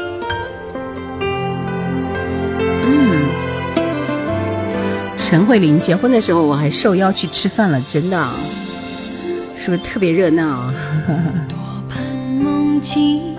[2.85, 3.27] 嗯，
[5.17, 8.29] 陈慧琳结婚的时候我还受邀去吃饭了，真的，
[9.57, 10.71] 是不是特别热闹？
[11.49, 11.57] 多
[11.89, 12.01] 盼
[12.41, 13.35] 梦境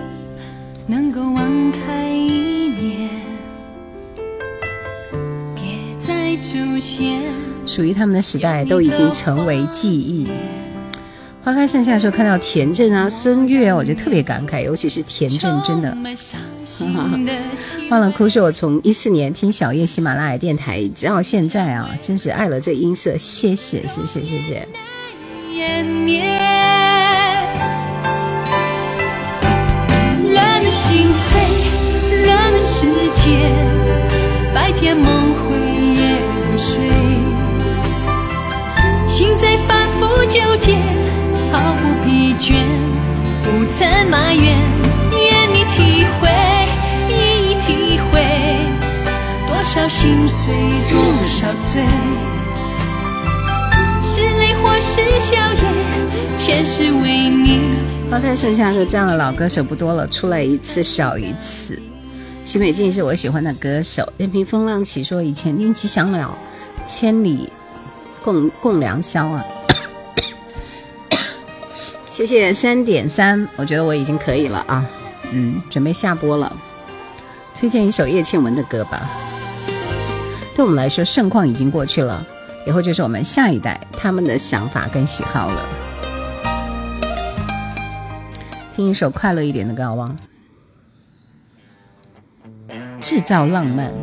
[0.85, 2.04] 能够忘开。
[7.65, 10.27] 属于他们的时代都已经成为记忆。
[11.43, 15.95] 花开盛夏的时候看到田震啊、孙悦啊，我就特别感慨，尤其是田震，真的。
[17.89, 23.15] 忘了哭，是我从一四年听小叶喜马拉雅电台，直到现在啊，真是爱了这音色。
[23.17, 24.67] 谢谢，谢谢，谢谢。
[30.33, 33.51] 乱了心扉，乱了世界，
[34.53, 35.33] 白天梦
[39.07, 40.75] 心在反复纠结，
[41.51, 42.53] 毫不疲倦，
[43.43, 44.57] 不曾埋怨，
[45.11, 46.27] 愿你体会，
[47.07, 48.21] 一一体会，
[49.47, 50.53] 多少心碎，
[50.89, 51.83] 多少醉，
[54.03, 55.63] 是泪或是笑颜，
[56.39, 57.59] 全是为你。
[58.09, 61.79] 花开盛夏说这样的老歌手不多了，出来一次少一次。
[62.43, 64.07] 徐美静是我喜欢的歌手。
[64.17, 66.37] 任凭风浪起说以前听吉祥了，
[66.87, 67.51] 千里。
[68.23, 69.45] 共共良宵啊！
[72.09, 74.83] 谢谢三点三，我觉得我已经可以了啊，
[75.31, 76.51] 嗯，准备下播了。
[77.53, 79.07] 推荐一首叶倩文的歌吧。
[80.55, 82.25] 对我们来说，盛况已经过去了，
[82.65, 85.69] 以后就是我们下一代他们的想法跟喜好了。
[88.75, 90.15] 听一首快乐一点的歌好吗？
[92.99, 93.93] 制造浪漫。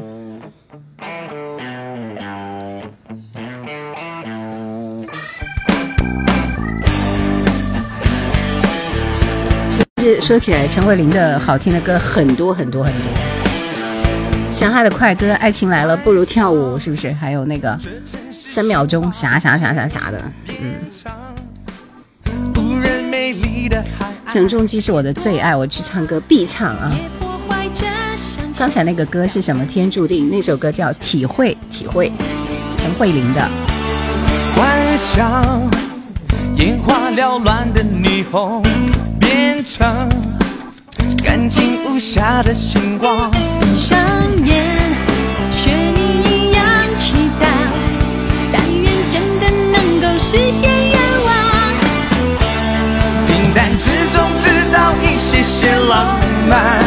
[10.20, 13.03] 说起来，陈慧琳的好听的歌很多很多很多，
[14.50, 17.12] 像她的快歌《爱情来了不如跳舞》，是不是？
[17.12, 17.78] 还有那个
[18.32, 20.22] 三秒钟啥啥啥啥啥的，
[20.61, 20.74] 嗯。
[24.28, 26.90] 郑中基是我的最爱，我去唱歌必唱啊。
[28.57, 29.64] 刚才那个歌是什么？
[29.66, 32.09] 天注定那首歌叫《体会体会》，
[32.78, 33.48] 陈慧琳的。
[34.57, 35.62] 幻想
[36.57, 38.62] 眼花缭乱的霓虹。
[39.65, 40.09] 场
[41.25, 43.31] 干净无瑕的星光。
[43.61, 43.99] 闭上
[44.45, 44.65] 眼，
[45.53, 46.65] 学你一样
[46.99, 47.47] 期待，
[48.53, 51.31] 但愿真的能够实现愿望。
[53.29, 53.85] 平淡之
[54.15, 56.81] 中制造一些些浪漫，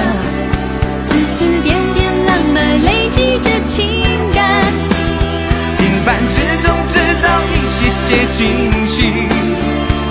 [0.93, 4.03] 丝丝点点浪漫累积着情
[4.33, 4.63] 感。
[5.77, 8.07] 平凡之中制造一些些
[8.37, 9.27] 惊喜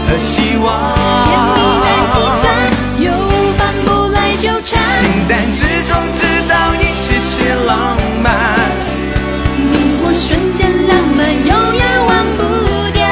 [0.06, 1.63] 和希望。
[2.14, 2.42] 心酸
[2.98, 3.10] 又
[3.58, 8.54] 搬不来纠缠平淡之中制造一些些浪漫
[9.56, 12.40] 你我瞬间浪漫永远忘不
[12.92, 13.02] 掉。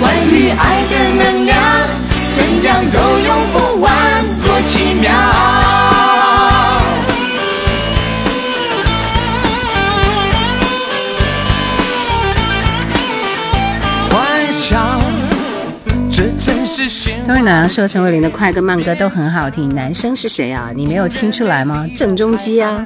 [0.00, 1.56] 关于爱的能量
[2.34, 3.92] 怎样都用不完
[4.44, 5.47] 多奇妙。
[17.28, 20.72] 日暖阳说陈慧琳的快歌慢歌都很好听，男生是谁啊？
[20.74, 21.86] 你没有听出来吗？
[21.94, 22.84] 郑中基啊。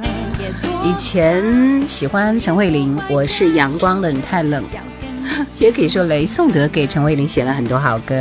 [0.83, 4.65] 以前喜欢陈慧琳，我是阳光的，你太冷。
[5.61, 8.15] 也可以说雷颂德给陈慧琳写了很多好歌。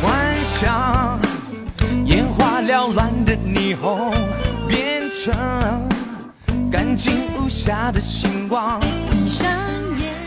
[0.00, 0.14] 幻
[0.60, 1.20] 想
[2.04, 4.14] 眼花缭乱的霓虹，
[4.68, 5.34] 变成
[6.70, 8.80] 干净无瑕的星光。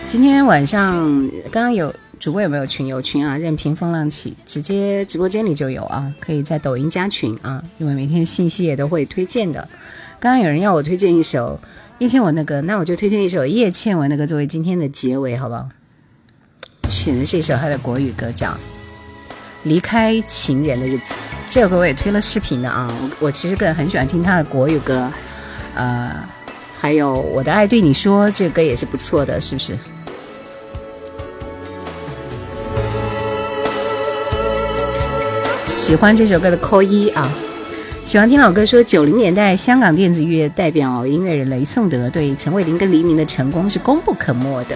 [0.05, 2.85] 今天晚上刚刚有主播有没有群？
[2.85, 9.65] 有群啊，任凭风浪起，直接直播间里就有啊，可以在抖音加群啊，因为每天信息也都会推荐的。
[10.19, 11.57] 刚刚有人要我推荐一首
[11.99, 15.69] 叶倩文的歌，那我就推荐一首叶倩文的歌作为今天的结尾，好不好？
[16.89, 18.49] 选的是一首她的国语歌，叫
[19.63, 21.13] 《离开情人的日子》。
[21.49, 25.09] 这首歌我也推了视频的啊，我我其实个人很喜欢听她的国语歌，
[25.73, 26.11] 呃，
[26.81, 29.77] 还有《我的爱对你说》这个歌也是不错的，是不是？
[35.89, 37.27] 喜欢这首歌的扣一啊！
[38.05, 44.75] 喜欢听老歌说，九零年代香港电子乐代表音乐人雷颂德对陈慧琳跟黎明的成功是功不可没的。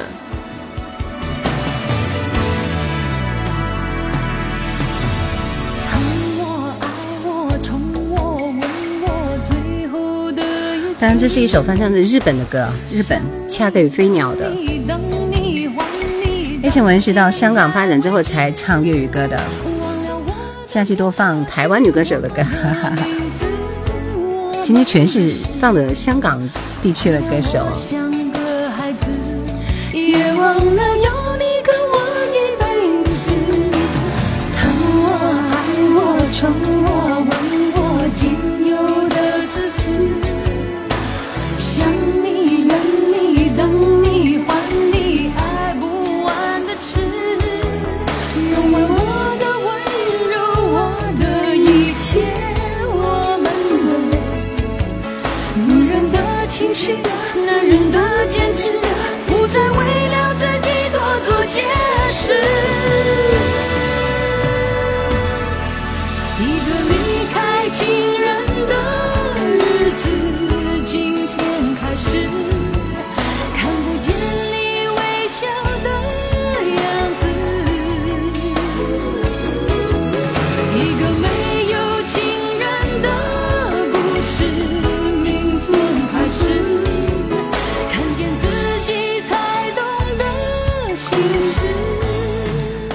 [11.00, 14.52] 当然，这是一首翻唱自日本的歌，日本《恰克与飞鸟》的。
[16.64, 19.40] 叶倩文是到香港发展之后才唱粤语歌的。
[20.74, 22.42] 下期多放台湾女歌手的歌，
[24.64, 26.42] 今天全是放的香港
[26.82, 27.68] 地区的歌手。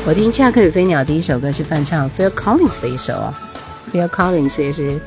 [0.08, 3.38] 我听《恰克与飞鸟》第一首歌是翻唱 Phil Collins 的一首啊
[3.92, 4.98] ，Phil Collins 也是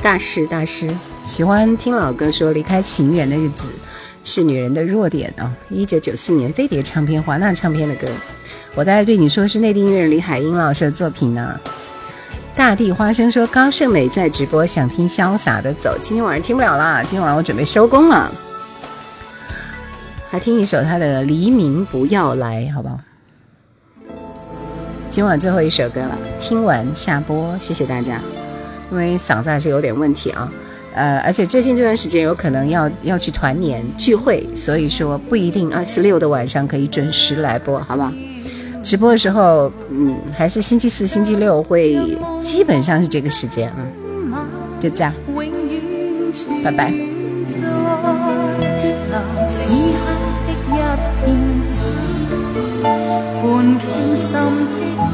[0.00, 0.88] 大师大师。
[1.22, 3.66] 喜欢听老歌，说离开情人的日子
[4.24, 5.54] 是女人的弱点啊。
[5.68, 8.08] 一九九四年飞碟唱片华纳唱片的歌，
[8.74, 11.60] 我大概对你说是内地音乐人李海英老师的作品呢。
[12.56, 18.32] 大地花生说高胜美在直播，想听潇洒的走，今天晚上听不了啦，今天晚上我准备收工了，
[20.30, 22.98] 还听一首他的黎明不要来，好不好？
[25.14, 28.20] 今晚最后一首歌了，听完下播，谢谢大家。
[28.90, 30.52] 因为嗓子还是有点问题啊，
[30.92, 38.12] 呃，而且最近这段时间有可能要要去团年聚会，所以说不一定二四六的晚上可以准时来播，好不好？
[38.82, 41.96] 直播的时候，嗯，还是星期四、星期六会
[42.42, 44.34] 基本上是这个时间嗯，
[44.80, 45.14] 就这样，
[46.64, 46.92] 拜拜。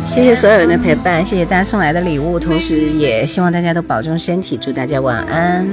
[0.05, 5.67] 谢谢所有人的陪伴，谢谢大家送来的礼物，同时也希望大家都保重身体，祝大家晚安。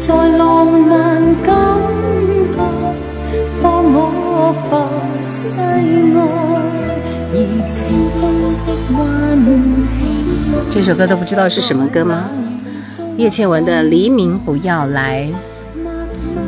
[0.00, 1.54] 在浪漫感
[2.52, 2.58] 觉，
[3.60, 4.68] 放我浮
[5.22, 5.60] 世
[6.16, 6.49] 外
[10.68, 12.28] 这首歌都不知道是什么歌吗？
[13.16, 15.28] 叶倩文的《黎明不要来》。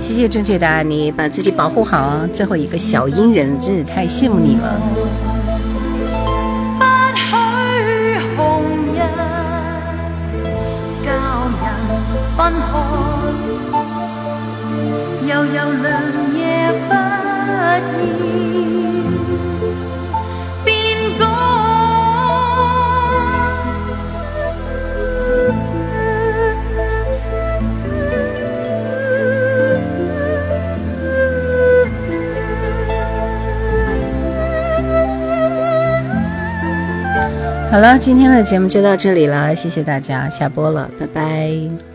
[0.00, 2.26] 谢谢正确答案，你把自己保护好。
[2.32, 4.80] 最后一个小鹰人，真是太羡慕你了。
[37.72, 41.91] 好了，今天的节目就到这里了，谢谢大家，下播了，拜拜。